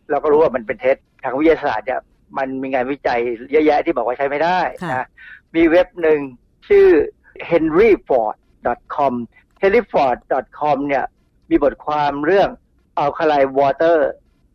[0.10, 2.02] เราก็รู้ว่ามันเป็นเท็จทางวิทยาศาสตร์เนี่ย
[2.38, 3.20] มันมีงานวิจัย
[3.52, 4.60] เยอะแยะที่บอกว่าใช้ไม่ได้
[4.92, 5.08] นะ
[5.56, 6.20] มีเว็บหนึ่ง
[6.68, 6.88] ชื่อ
[7.50, 9.14] henryford.com
[9.62, 11.06] henryford.com เนี่ย
[11.50, 12.50] มีบทความเรื่อง
[13.04, 13.98] alkaline water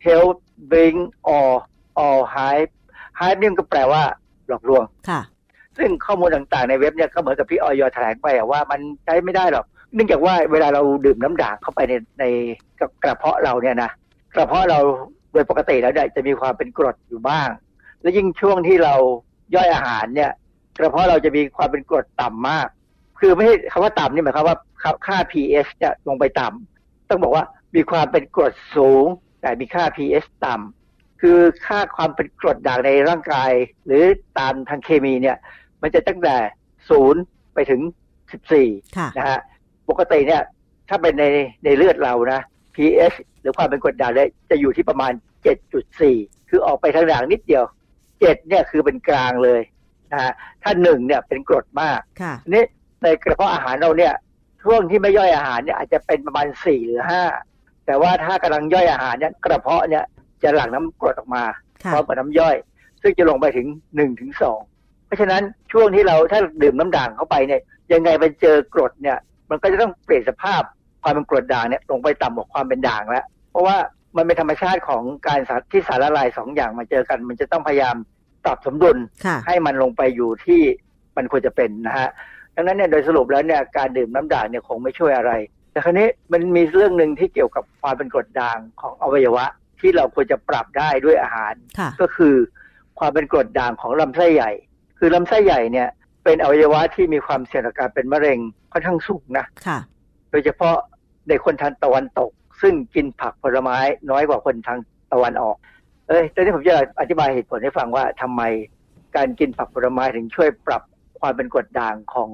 [0.07, 0.35] help
[0.71, 0.97] bring
[1.33, 1.55] all
[2.03, 2.71] all hype
[3.19, 4.03] hype นี่ก็แปลว่า
[4.47, 5.21] หลอกลวงค่ะ
[5.77, 12.23] ซึ่งข้อมูลต่างๆในเว็บเนี่ยก็เหมือนกับพี่ออยแถลงไปว่ามันใช้ไม่ได้หรอกเนื่องจากว่าเวลาเราดื่มน้ำด่างเข้าไปในใน
[13.03, 13.91] กระเพาะเราเนี่ยนะ
[14.35, 14.79] กระเพาะเรา
[15.33, 17.49] โดยปกติแล้วเนี่ยจะมีความเป็นกรดอยู่บ้าง
[18.01, 18.95] และยิ่งช่วงที่เรา
[19.55, 20.31] ย่อยอาหารเนี่ย
[20.79, 22.67] กระเพาะเราจะมีความเป็นกรดต่ำมาก
[23.19, 24.57] คือไม่ใช่คำว่าต่ำนี่หมายความว่า
[25.05, 27.43] ค่า pH จะลงไปต่ำต้องบอกว่า
[27.75, 29.05] มีความเป็นกรดสูง
[29.41, 30.82] แต่มีค่า pH ต่ำ
[31.25, 33.51] คือค่าความเป็นกรดด่างในร่างกาย
[33.85, 34.03] หรือ
[34.39, 35.37] ตามทางเคมีเนี่ย
[35.81, 36.35] มันจะตั้งแต่
[36.89, 37.21] ศูนย์
[37.53, 37.81] ไปถึง
[38.31, 38.67] สิบสี่
[39.17, 39.39] นะฮะ
[39.89, 40.41] ปกติเนี่ย
[40.89, 41.25] ถ้าเป็นใน
[41.63, 42.41] ในเลือดเรานะ
[42.75, 45.11] pH หรือความเป็นกรดด่างเนี่ยจะอยู่ที่ประมาณ
[45.43, 46.17] เจ็ดจุดสี่
[46.49, 47.63] คือออกไปทางด่างนิดเดียว
[48.19, 49.61] เจ็ดเนี่ยคือเป็นกลางเลย
[50.11, 51.99] นะฮะถ้าหนึ่งเนี่ยเป็นกรดมาก
[52.53, 52.63] นี่
[53.03, 54.13] ในกระเพาะอาหารเราเนี่ย
[54.63, 57.23] ช่วงที่ไม่ย่อยอาหารเนี่ยอาจจะเป็นประมาณสี่หรือห้า
[57.85, 60.03] แต่ว่าถ้ากำลังย่อยอาหารเนี่ยกระเพาะเนี่ย
[60.43, 61.43] จะหลั่งน้ำกรดออกมา
[61.91, 62.55] พร้อมกับน้ำย่อย
[63.01, 64.61] ซึ่งจะลงไปถึงหนึ่งถึงสอง
[65.13, 67.61] ราะฉะนั้นช่วงที่เราถ้าดื่มน้ำด่างเข้าไปเนี่ย
[67.93, 69.17] ยังไงมันเจอกรดเนี่ย
[69.49, 70.61] มันก็จะต้องเปลี่ยนสภาพ
[71.03, 73.77] ความเป็นกรดด่างเนี่ยลงไปต่ำกว่าความเป็นด่างแล้ว เพราะว่า
[74.17, 75.39] มันเป็นธรรมชาติของการ
[75.71, 77.95] ที่สารละลายสองอย่างมาเจอกัน มันจะต้องพยายาม
[78.43, 78.97] ปรับสมดุล
[79.47, 80.61] ให้มันลงไปอยู่ที่
[81.17, 82.09] มันควรจะเป็นนะฮะ
[82.55, 85.31] ดังนั้นเนี่ยโดยสรุปแล้วเนี่ยการดื่มน้ำด่างเนี่ยคงไม่ช่วยอะไร
[85.71, 89.45] แต่ครั้นี้มันมีเรื่องหนึ่งที่เกี่ยวกับความเป็นกรดด่างของอวัยวะ
[89.83, 91.53] ที่เราควรจะปรับได้ด้วยอาหาร
[92.01, 92.35] ก็คือ
[92.99, 94.51] ความเป็นกรดด่างของลำไส้ใหญ่
[94.99, 95.89] คือลำไส้ใหญ่เนี่ย
[96.23, 98.39] เป็นอวัยวะที่มีความเสี่ยงต่อการเป็นมะเร็ง
[98.71, 99.45] ค่อนข้างสูงนะ
[100.31, 100.75] โดยเฉพาะ
[101.29, 102.31] ในคนทางตะวันตก
[102.61, 103.77] ซึ่งกินผักผลไม้
[104.09, 104.79] น้อยกว่าคนทาง
[105.13, 105.55] ตะวันออก
[106.07, 108.41] เอ้ยตอนนี้ผมจะอธิบายเหตุผลให้ฟังว่าทำไม
[109.15, 110.83] การกินผักผลไม้ถึงช่วยปรับ
[111.19, 112.29] ความเป็นกรดด่างของ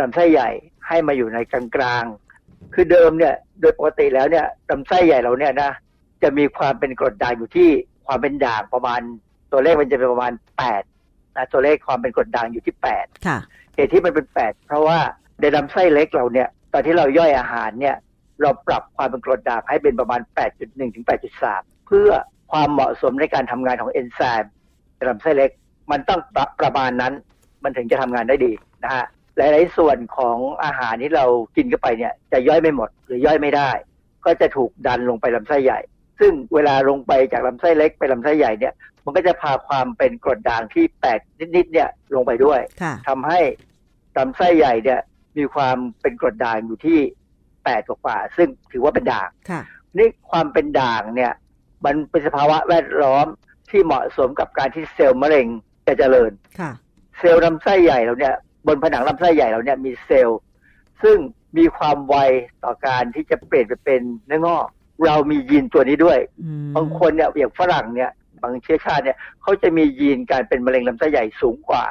[0.00, 0.50] ลำไส้ใหญ่
[0.88, 5.70] ให้มาอยู่ในกลางๆคือเดิมเนี่ย โดยปกติแล้วเนี่ยลำไส้ใหญ่เราเนี่ยนะ
[6.22, 7.70] จะมีความเป็นกรดด่างอยู่ที่
[8.06, 9.00] ความเป็นด่างประมาณ
[9.52, 10.82] ตัวเลขมันจะเป็นประมาณแปด
[11.36, 13.06] นะตัวเลขความเป็นกรดด่างอยู่ที่แปด
[13.74, 14.98] เหตุที่มันเป็นแปดเพราะว่า
[15.40, 17.96] ในลำไส้เล็กเราเนี่ย ตอนที่เราย่อยอาหารเนี่ย
[18.42, 20.20] เราปรับความเป็นกรดด่างให้เป็นประมาณ
[20.56, 21.04] 8.1 ถึง
[21.46, 22.10] 8.3 เพื่อ
[22.52, 24.52] ความเหมาะสมในการทำงานของเอนไซม์
[24.96, 25.50] ในลำไส้เล็ก
[25.90, 27.12] มันต้องประประมาณนั้น
[27.62, 28.52] มันถึงจะทำงานได้ดี
[28.84, 29.04] นะฮะ
[29.36, 33.70] หลาย ๆ ส่วนของอาหารที่เรากินเข้าไปเนี่ย จะย่อยไม่หมดหรือย่อยไม่ได้
[34.24, 35.80] ก็จะถูกดันลงไปลำไส้ใหญ่
[36.22, 41.20] ซึ่งเวลาลงไปจากลำไส้เล็กไปลำไส้ใหญ่เนี่ยมันก็จะพาความเป็นกรดด่างที่แปด
[41.56, 42.60] นิดๆเนี่ยลงไปด้วย
[43.08, 43.40] ทำให้
[44.18, 45.00] ลำไส้ใหญ่เนี่ย
[45.38, 46.98] มีความเป็นกรดด่างอยู่ที่
[47.64, 49.28] แปดกว่า ซึ่งถือว่าเป็นด่าง
[49.98, 51.32] นี่ความเป็นด่างเนี่ย
[51.84, 53.26] มันเป็นสภาวะแวดล้อม
[53.70, 55.46] ที่เหมาะสมกับการที่เซลล์มะเร็ง
[55.86, 56.32] จะเจริญ
[57.18, 58.34] เซลล์ลำไส้ใหญ่เราเนี่ย
[58.66, 60.40] บนผนังลำไส้ใหญ่เราเนี่ยมีเซลล์
[61.02, 61.18] ซึ่ง
[61.58, 62.16] มีความไว
[62.64, 64.66] ต่อการที่จะเปลี่ยนไปเป็นเนื้องอก
[65.06, 66.18] เรามียีนตัวนี้ด้วย
[66.76, 68.10] บางคนเนี่ยอย่างฝรั่งเนี่ย
[68.42, 71.84] บางเชื้อชาติเนี่ยเขาจะมียีนการเป็นมะเร็งลำไส้ใหญ่สูงกว่า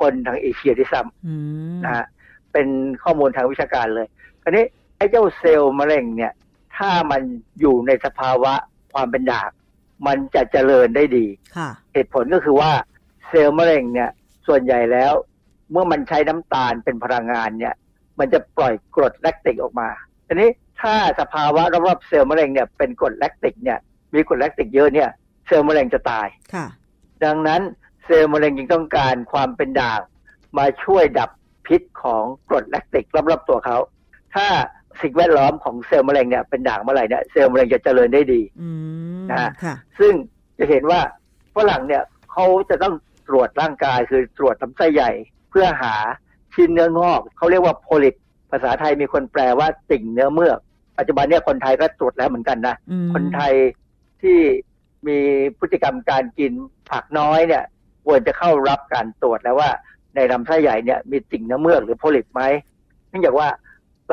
[0.00, 2.06] คนทางเอเชียที่ซ้ำนะฮะ
[2.52, 2.68] เป็น
[3.02, 4.06] ข้อมูลทางวิชาการเลย
[4.42, 4.64] คราวนี้
[4.96, 6.32] ไอ้เจ้าเซลล์มะเร็งเนี่ย
[6.76, 7.22] ถ้ามัน
[7.60, 8.52] อยู่ในสภาวะ
[8.92, 9.50] ความเป็นดาก
[10.06, 11.26] มันจะเจริญได้ดี
[11.92, 12.72] เหตุผลก็คือว่า
[13.28, 14.10] เซลล์มะเร็งเนี่ย
[14.46, 15.12] ส่วนใหญ่แล้ว
[15.70, 17.74] เมื่อมันใช้น้ำตาลเป็นพลังงานเนี่ย
[18.18, 19.88] มันจะปล่อยกรดแลคติกออกมา
[20.26, 20.50] ทีนี้
[20.82, 23.78] ถ้าสภาวะรอบๆเซลล์มะเร็งเนี่ยเป็นกรดแลคติกเนี่ย
[24.14, 25.08] มีกรดแลคติกเยอะเนี่ย
[25.46, 26.66] เซลล์มะเร็งจะตายค่ะ
[27.24, 27.60] ดังนั้น
[28.04, 30.00] เซลล์มะเร็งจึงต้องการความเป็นด่าง
[30.58, 31.30] มาช่วยดับ
[31.66, 33.78] พิษของกรดแลคติกรอบๆตัวเขา
[34.34, 34.46] ถ้า
[35.02, 38.42] สิ่งแวดล้อมของเซลล์มะเร็งเนี่ยเป็นด่างเมื่อไหร่เนี่ยเซลล์มะเร็งจะเจริญได้ดี
[39.30, 39.50] นะฮะ
[39.98, 40.12] ซึ่ง
[40.58, 41.00] จะเห็นว่า
[41.56, 42.02] ฝรั่งเนี่ย
[42.32, 42.94] เขาจะต้อง
[43.28, 45.10] ตรวจร่างกายคือตรวจลำไส้ใหญ่
[45.50, 45.94] เพื่อหา
[46.54, 48.14] ชิ้นเนื้องอกเขาเรียกว่าโพลิป
[48.50, 50.58] ภาษาไทยมีคนแปลว่าติ่งเนื้อเมือก
[50.98, 52.76] ปัจจุบันเนี่ยคนไทยก็ตรวจแล้วเหมือนกันนะ
[53.14, 53.52] คนไทย
[54.22, 54.38] ที่
[55.08, 55.18] มี
[55.58, 56.52] พฤติกรรมการกิน
[56.90, 57.64] ผักน้อยเนี่ย
[58.06, 59.70] ควรจะเข้ารับการตรวจแล้วว่า
[60.14, 62.42] ในลำไส้ใหญ่เนี่ยมีติ่งน้ำเมือกหรือโพลิปไหม
[63.08, 63.48] เนื่องจากว่า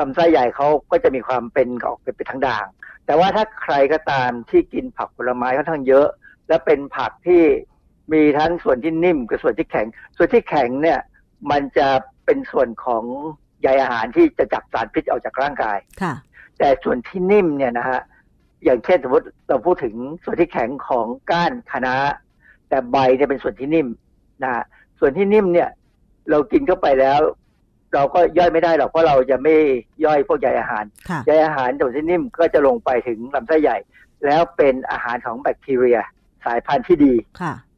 [0.00, 2.66] ลำไส้ใหญ่เขาก็จะมีความเป็นออกเป็นทางด่าง
[3.06, 6.06] แต่ว่าถ้าใครก็ตามที่กินผักผลไม้ค่อนข้างเยอะ
[6.48, 7.42] และเป็นผักที่
[8.12, 10.98] มีทั้งส่วนที่นิ่มกับส่วนที่แข็ง ส่วนที่แข็งเนี่ย
[11.50, 11.88] มันจะ
[12.24, 13.04] เป็นส่วนของ
[13.62, 16.14] ใยอาหารที่จะจับสารพิษออกจากร่างกายค่ะ
[16.58, 18.00] แต่ส่วนที่นิ่มเนี่ยนะฮะ
[18.64, 19.94] อย่างเช่นสมมติเราพูดถึง
[20.24, 21.94] ส่วนที่แข็งของก้านคะน้า
[22.68, 23.88] แต่ใบเนี่ยเป็นส่วนที่นิ่ม
[24.42, 24.64] นะ
[25.00, 25.68] ส่วนที่นิ่มเนี่ย
[26.30, 27.20] เรากินเข้าไปแล้ว
[27.94, 29.54] เราก็ย่อยไม่ได้หรอกเพราะเราจะไม่
[30.04, 30.84] ย่อยพวกใยอาหาร
[31.26, 33.76] ใยอาหารส่วนที่นิ่มก็จะลงไปถึงลำไส้ใหญ่
[34.24, 35.98] แล้วเป็นอาหารของแบคทีเรีย
[36.44, 37.14] สายพันธุ์ที่ดี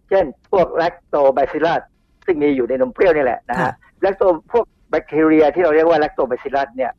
[0.09, 1.81] เช่น พวกแลคโตไบซิลัส
[2.27, 3.72] ซึ่งมีอยู่ในนมเปรี้ยวนี่แหละนะฮะ
[4.03, 4.22] แลคโต
[4.53, 6.93] พวกแบคทีเรียที่เราเรียกว่าแลคโตบาซิลลัสเนี่ย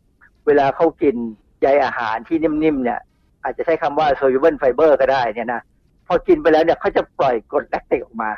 [0.46, 1.16] เวลาเขากิน
[1.62, 3.00] ใยอาหารที่นิ่มๆเนี่ย
[3.44, 5.62] อาจจะใช้คำว่า soluble fiber ก็ได้เนี่ยนะ
[6.08, 8.32] พอกินไปแล้วเนี่ยเขาจะปล่อยกรดแลคติกออกมา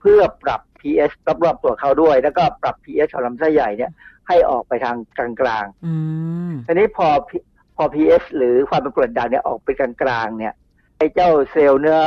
[0.00, 1.14] เพื่อปรับ pH
[1.44, 3.90] รอบๆตัวเขาด้วย แล้วก็ปรับ pH ของลำไส้ใหญ่เนี่ย
[4.28, 4.96] ให้ออกไปทาง
[5.40, 7.08] กลางๆทีนี้พอ
[7.76, 10.54] พอ pH หรือความเป็นกรดด่างเนี่ยออกไปกลางๆเนี่ย
[10.98, 12.00] ไอ้เจ้าเซลล์เนื้อ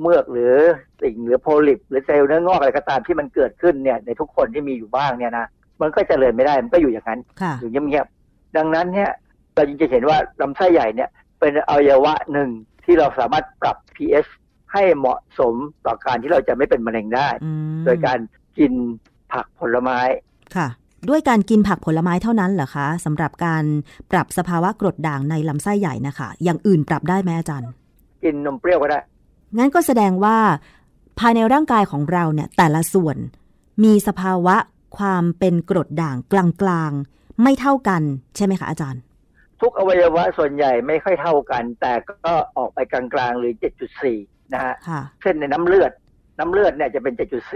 [0.00, 0.54] เมือกหรือ
[1.02, 5.46] สิ่งหรือโพลิป หรือเซลล์เนื้องอกอะไรก็ตามที่มันเกิดขึ้นเนี่ยในทุกคนที่มีอยู่บ้างเนี่ยนะ
[5.80, 7.20] มันก็จเจริญไม่ได้มันก็อยู่อย่างนั้น
[7.60, 9.10] อยู่เงียบๆดังนั้นเนี่ย
[9.54, 12.48] เราจึงจะเห็นว่าลำไส้ใหญ่เนี่ยเป็นอวัยวะหนึ่ง
[12.84, 14.30] ที่เราสามารถปรับ pH
[14.72, 15.54] ให้เหมาะสม
[15.86, 17.28] ต่อการที่เราจะไม่เป็นมะเร็งได้
[17.84, 18.18] โดยการ
[18.58, 18.72] กิน
[19.32, 19.98] ผักผลไม้
[20.56, 20.68] ค่ะ
[21.08, 23.64] ด้วยการกินผักผลไม้เท่านั้นเหรอคะสำหรับการ
[24.10, 27.70] ปรับสภาวะกรดด่างในลำไส้ใหญ่นะคะ อย่างอื่นปรับได้ไหมอาจารย์
[28.22, 29.00] กินนมเปรี้ยวก็ได้
[29.58, 30.38] งั้นก็แสดงว่า
[31.18, 33.16] ภายในร่างกายของเราเนี่ย แต่ละส่วน
[33.84, 34.56] มีสภาวะ
[34.98, 38.02] ความเป็นกรดด่างกลางๆไม่เท่ากัน
[38.36, 39.00] ใช่ไหมคะอาจารย์
[39.62, 41.92] ทุกอวัยวะส่วนใหญ่ไม่ค่อยเท่ากัน แต่
[42.26, 43.52] ก็ออกไปกลางๆหรือ
[44.02, 44.74] 7.4 นะฮะ
[45.20, 45.92] เช่นในน้ำเลือด
[46.38, 47.14] น้ำเลือดเนี่ยจะเป็น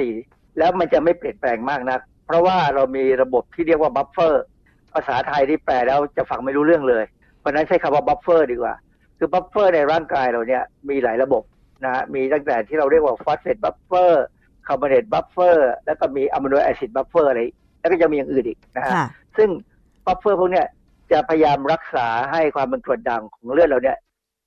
[0.09, 4.45] 7.4 แล้วมันจะไม่เปลี่ยนแปลงมากนะัก เพราะว่าเรามีระบบที่เรียกว่าบัฟเฟอร์
[4.95, 7.05] ภาษาไทยที่แปลแล้วจะฟังไม่รู้เรื่องเลย
[7.39, 8.75] เพราะนั้นใช้คำว่า buffer ดีกว่า
[9.19, 11.43] คือ buffer ในร่างกายเราเนี่ยมีหลายระบบ
[11.85, 17.41] นะฮะมีตั้งแต่ที่เราเรียกว่า phosphate buffer carbonate buffer แล้วก็มี amino acid buffer อะไร
[17.81, 19.49] แล้วก็จะมีอย่างอื่นอีกนะฮะค่ะซึ่ง
[20.07, 20.67] buffer พวกเนี้ย
[21.13, 23.99] จะพยายามรักษาให้ความเป็นกรดด่างของเลือดเราเนี่ย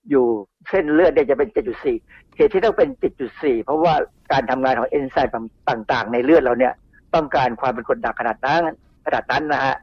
[0.10, 0.26] อยู่
[0.70, 1.49] เส้นเลือดเนี่ยจะเป็น
[1.93, 2.89] 7.4 เหตุที่ต้องเป็น
[3.28, 3.93] 7.4 เพราะว่า
[4.32, 5.34] การทำงานของเอนไซม์
[5.70, 6.74] ต่าง ๆ ในเลือดเราเนี่ย
[7.16, 8.62] ต้องการความเป็นกรดด่างขนาดนั้น
[9.05, 9.76] ขนาดนั้นนะฮะ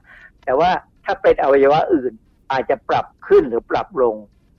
[0.45, 0.70] แต่ว่า
[1.05, 2.12] ถ้าเป็นอวัยวะอื่น
[2.53, 4.14] อาจจะปรับขึ้นหรือปรับลง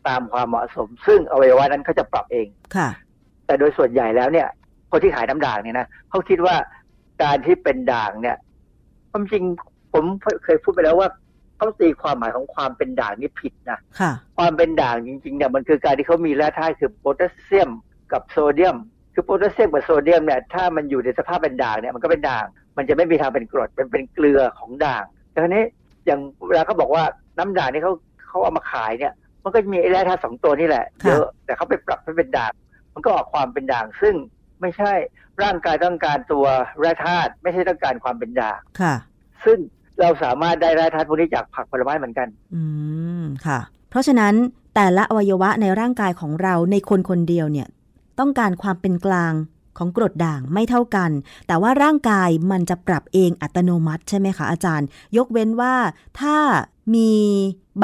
[0.07, 2.89] ตามความเหมาะสม ซึ่งอวัยวะนั้นเขาจะปรับเองค่ะ
[3.45, 4.47] แต่โดยส่วนใหญ่แล้วเนี่ย
[4.91, 6.55] คนที่ขายน้ำด่างเนี่ยนะเขาคิดว่า
[7.23, 8.37] การที่เป็นด่างเนี่ย
[9.11, 9.43] ความจริง
[9.93, 10.03] ผม
[10.43, 11.09] เคยพูดไปแล้วว่า
[11.57, 17.69] เขาตีความหมายของความเป็นด่างนี่ผิดนะค่ะความเป็นด่างจริงๆเนี่ยมันคือการที่เขามีแร่ธาตุคือโพแทสเซียม
[18.11, 18.77] กับโซเดียม
[19.13, 22.45] คือโพแทสเซียมกับโซเดียมเนี่ยถ้ามันอยู่ในสภาพเป็นด่างเนี่ยมันก็เป็นด่าง
[22.77, 25.63] มันจะไม่มีทางเป็นกรดมันเป็นเกลือของด่างแต่ทีนี้
[26.05, 27.03] อย่างเวลาเขาบอกว่า
[27.37, 27.93] น้ำด่างที่เขา
[28.27, 32.51] เขาเอามาขายเนี่ย มันก็จะมีไอ้แร่ธาตุสองตัวนี่แหละค่ะเยอะแต่เขาไปปรับให้เป็นด่าง
[32.93, 34.15] มันก็ออกความเป็นด่างซึ่ง
[34.61, 34.93] ไม่ใช่
[35.43, 36.45] ร่างกายต้องการตัว
[36.79, 38.93] แร่ธาตุไม่ใช่ต้องการความเป็นด่างค่ะ
[39.45, 39.57] ซึ่ง
[40.01, 42.63] เราสามารถได้แร่ธาตุพวกนี้จากผักผลไม้เหมือนกัน อื
[43.21, 44.33] มค่ะ เพราะฉะนั้น
[44.75, 47.67] แต่ละอวัยวะในร่างกายของเราในคนคนเดียวเนี่ย
[48.19, 49.33] ต้องการความเป็นกลาง
[49.77, 51.11] ของกรดด่างไม่เท่ากัน
[51.47, 54.87] แต่ว่าร่างกายมันจะปรับเองอัตโนมัติใช่ไหมคะอาจารย์
[55.17, 55.75] ยกเว้นว่า
[56.19, 56.37] ถ้า
[56.95, 57.11] มี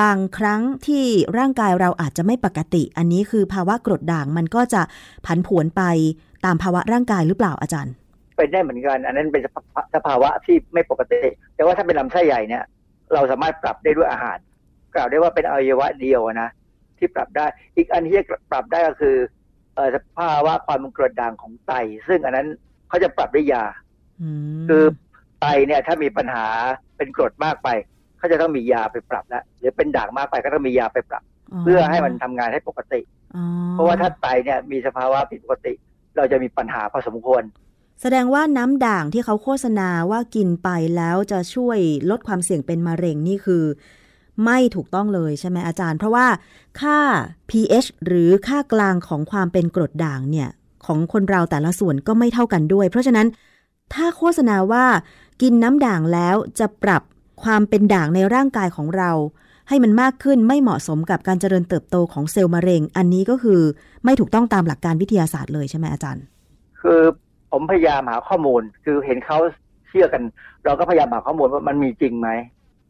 [0.02, 1.06] บางครั้งที่
[1.38, 4.82] ร่างกายเราอาจจะไม่ปกติ อันนี้คือภาวะกรดด่างมันก็จะ
[5.26, 5.82] ผันผวนไป
[6.46, 7.94] ตามภาวะร่างกายหรือเปล่าอาจารย์
[8.36, 11.22] เป็นได้เหมือนกัน อันนั้นเป็นสภาสภาวะที่ไม่ปกติ
[11.56, 12.64] แต่ว่าถ้าเป็นลำไส้ใหญ่เนี่ย
[13.14, 14.38] เราสามารถปรับได้ด้วยอาหาร
[14.96, 16.50] กล่าวได้ว่าเป็นอวัยวะเดียวนะ
[16.98, 19.16] ที่ปรับได้ อีกอันที่จะปรับได้ก็คือ
[19.76, 21.74] เอ่อสภาวะความเป็นกรดด่างของไต
[22.08, 22.48] ซึ่งอันนั้น
[22.90, 23.64] เขาจะปรับด้วยยา
[24.22, 24.30] อื
[24.62, 24.84] มคือ
[25.42, 26.46] ไตเนี่ย ถ้ามีปัญหา
[26.98, 27.70] เป็นกรดมากไป
[28.18, 31.24] เขาจะต้องมียาไปปรับแล้วหรือเป็นด่างมากไปก็ต้องมียาไปปรับ
[31.64, 33.02] เพื่อให้มันทำงานให้ปกติ
[33.36, 35.74] อ๋อเพราะว่าถ้าไตเนี่ยมีสภาวะผิดปกติ
[36.18, 37.44] เราจะมีปัญหาพอสมควร
[38.02, 41.80] แสดงว่าน้ำด่างที่เขาโฆษณาว่ากินไปแล้วจะช่วย
[42.10, 43.64] ลดความเสี่ยงเป็นมะเร็งนี่คือ
[44.46, 46.28] ไม่ถูกต้องเลยใช่ไหมอาจารย์ เพราะว่า
[46.80, 47.00] ค่า
[47.50, 50.50] pH หรือค่ากลางของความเป็นกรดด่างเนี่ย
[50.86, 53.28] ของคนเราแต่ละส่วนก็ไม่เท่ากันด้วย เพราะฉะนั้น
[53.94, 54.86] ถ้าโฆษณาว่า
[55.42, 57.02] กินน้ำด่างแล้วจะปรับ
[57.44, 59.12] ความเป็นด่างในร่างกายของเรา
[59.70, 63.62] ให้มันมากขึ้นไม่เหมาะสมกับการเจริญเติบโตของเซลล์มะเร็ง อันนี้ก็คือ
[64.04, 66.24] ไม่ถูกต้องตามหลักการวิทยาศาสตร์เลยใช่ไหมอาจารย์
[66.82, 67.02] คือ
[67.54, 69.38] ผมพยายามหาข้อมูล คือเห็นเขา
[69.90, 70.22] เชื่อกัน
[70.66, 72.30] เราก็พยายามหาข้อมูลว่ามันมีจริงไหม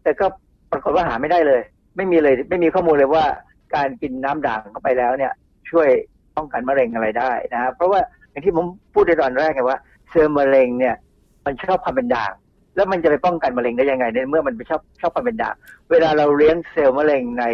[0.03, 0.25] แต่ก็
[0.71, 1.61] ปรากฏว่าหาไม่ได้เลย
[1.95, 3.25] ไม่มีเลยไม่มีข้อมูลเลยว่า
[3.75, 5.31] การกินน้ำด่างเข้าไปแล้วเนี่ย
[5.69, 5.87] ช่วย
[6.35, 7.99] ป้องกันมะเร็งอะไรได้นะครับเพราะว่า
[8.29, 10.95] อย่างที่ผมพูดในตอนแรกไงว่าเซลล์มะเร็งเนี่ย
[11.45, 12.31] มันชอบความเป็นด่าง
[12.75, 15.55] แล้วมันจะไปป้องกันมะเร็งได้ยังไงในเมื่อมันไปชอบชอบความเป็นด่าง
[15.91, 17.45] เวลาเราเลี้ยงเซลล์มะเร็งใน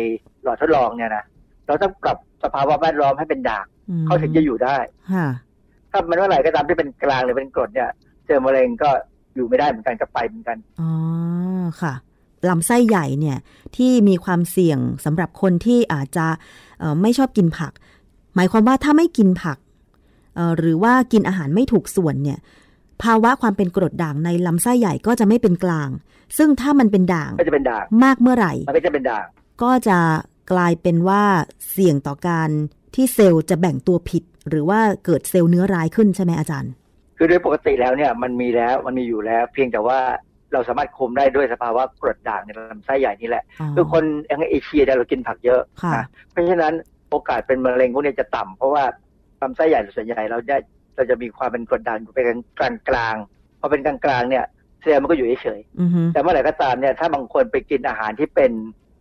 [0.43, 1.23] หลอดทดลองเนี่ยนะ
[1.67, 4.77] เราต้องปรับสภาวะแวดล้อมให้เป็นด่างอืมเขาถึงจะอยู่ได้
[5.13, 5.27] ค่ะ
[5.91, 7.89] ถ้ามันเมื่อไหร่ก็ตามที่เป็นกลางหรือเป็นกรดเนี่ย
[8.25, 8.89] เซลล์มะเร็งก็
[9.35, 10.91] อยู่ไม่ได้เหมือนกันกับไปเหมือนกันอ๋อ
[11.81, 11.93] ค่ะ
[12.49, 13.37] ลำไส้ใหญ่เนี่ย
[13.75, 16.27] ที่มีความเสี่ยงสำหรับคนที่อาจจะ
[16.79, 17.73] เอ่อไม่ชอบกินผัก
[18.35, 19.57] หมายความว่าถ้าไม่กินผัก
[20.35, 22.39] เอ่อหรือว่ากินอาหารไม่ถูกส่วนเนี่ย
[23.03, 25.89] ภาวะความเป็นกรดด่างในลำไส้ใหญ่ก็จะไม่เป็นกลาง
[26.37, 29.25] ซึ่งถ้ามันเป็นด่างก็จะเป็นด่างมากเมื่อไหร่มันก็จะเป็นด่าง
[29.63, 29.97] ก็จะ
[30.51, 31.23] กลายเป็นว่า
[31.71, 32.49] เสี่ยงต่อการ
[32.95, 36.71] ที่เซลล์จะแบ่งตัวผิด หรือว่าเกิดเซลล์เนื้อร้ายขึ้นใช่ไหมอาจารย์
[37.17, 39.99] คือโดยปกติแล้วเนี่ยมันมีแล้วมันมีอยู่แล้ว เพียงแต่ว่า
[40.53, 46.73] เราสามารถคุมได้ด้วยสภาวะกรดด่างในลำไส้ใหญ่นี่แหละอ๋อคือคนอย่างเอเชียเนี่ยเรากินผักเยอะค่ะนะเพราะฉะนั้น
[47.09, 48.83] โอกาสเป็นมะเร็งพวกนี้จะต่ำเพราะว่า
[49.41, 50.55] ลำไส้ใหญ่ส่วนใหญ่เราจะ
[50.95, 52.25] เราจะมีความเป็นกรดด่างอยู่เป็น
[52.59, 54.45] กลางกลางๆพอเป็นกลางกลางๆเนี่ย
[54.81, 58.51] เซลล์มันก็อยู่เฉยๆอือฮึแต่เมื่อไหร่ก็ตามเนี่ยถ้าบางคนไปกินอาหารที่เป็น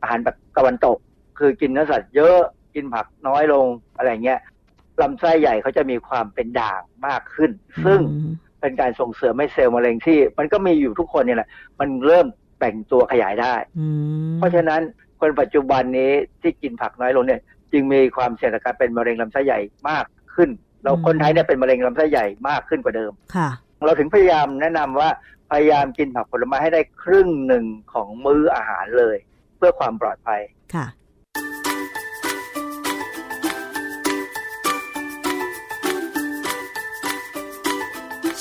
[0.02, 0.96] อาหารแบบตะวันตก
[1.38, 2.38] คือกินเนื้อสัตว์เยอะ
[2.74, 4.40] กินผักน้อยลงอะไรเงี้ย
[5.02, 7.50] ลำไส้ใหญ่เขาจะมีความเป็นด่างมากขึ้น
[7.84, 11.48] ซึ่งอืมเป็นการส่งเสริมให้เซลล์มะเร็งที่ มันก็มีอยู่ทุกคนเนี่ยแหละ
[11.80, 12.26] มันเริ่ม
[12.58, 13.86] แบ่งตัวขยายได้อื
[14.28, 14.80] มเพราะฉะนั้น
[15.20, 17.40] คนปัจจุบันนี้ที่กินผักน้อยลงเนี่ย
[17.72, 20.50] จึงมีความเสี่ยงต่อการเป็นมะเร็งลำไส้ใหญ่มากขึ้น
[20.82, 23.48] เราคนไทยเนี่ยเป็นมะเร็งลำไส้ใหญ่มากขึ้นกว่าเดิมค่ะ
[23.86, 25.10] เราถึงพยายามแนะนำว่า
[25.50, 29.16] พยายามกินผักผลไม้ให้ได้ครึ่งหนึ่งของมื้ออาหารเลย
[29.56, 30.40] เพื่อความปลอดภัย
[30.74, 30.86] ค่ะ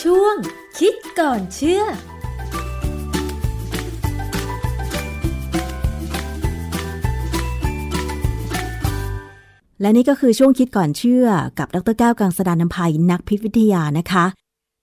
[0.04, 0.36] ช่วง
[0.80, 1.84] คิดก่อนเชื่อ
[9.82, 11.26] และนี่ก็คือช่วงคิดก่อนเชื่อ
[11.60, 14.26] กับดรแก้วกังสดานนภัยนักพิษวิทยานะคะ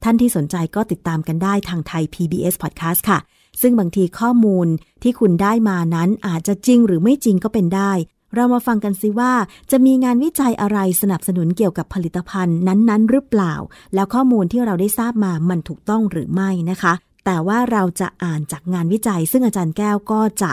[0.04, 3.18] ท่านที่สนใจก็ติดตามกันได้ทางไทย PBS Podcast ค่ะ
[3.60, 4.68] ซึ่งบางทีข้อมูล
[5.02, 7.92] ที่คุณได้มานั้นอาจจะจริงหรือไม่จริงก็เป็นได้
[8.34, 9.32] เรามาฟังกันซิว่า
[9.70, 13.54] จะมีงานวิจัยอะไรสนับสนุนเกี่ยวกับผลิตภัณฑ์นั้นๆ หรือเปล่า
[13.94, 20.50] แล้วข้อมูลที่เราได้ทราบมามันถูกต้องหรือไม่นะคะ แต่ว่าเราจะอ่านจากงานวิจัย ซึ่งอาจารย์แก้วก็จะ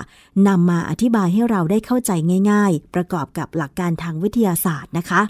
[0.47, 2.11] นำมาอธิบายให้เราได้เข้าใจ
[2.51, 5.21] ง่าย ๆ ประกอบกับหลักการทางวิทยาศาสตร์นะคะ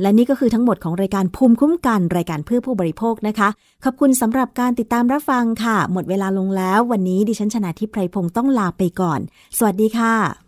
[0.00, 3.48] และนี่ก็คือทั้งหมดของรายการภูมิคุ้มกันรายการเพื่อผู้บริโภคนะคะ
[3.84, 9.20] ขอบคุณสำหรับการติดตามรับฟังค่ะ หมดเวลาลงแล้ว วันนี้ดิฉันชนะทิพไพรพงศ์ต้องลาไปก่อน
[9.56, 10.47] สวัสดีค่ะ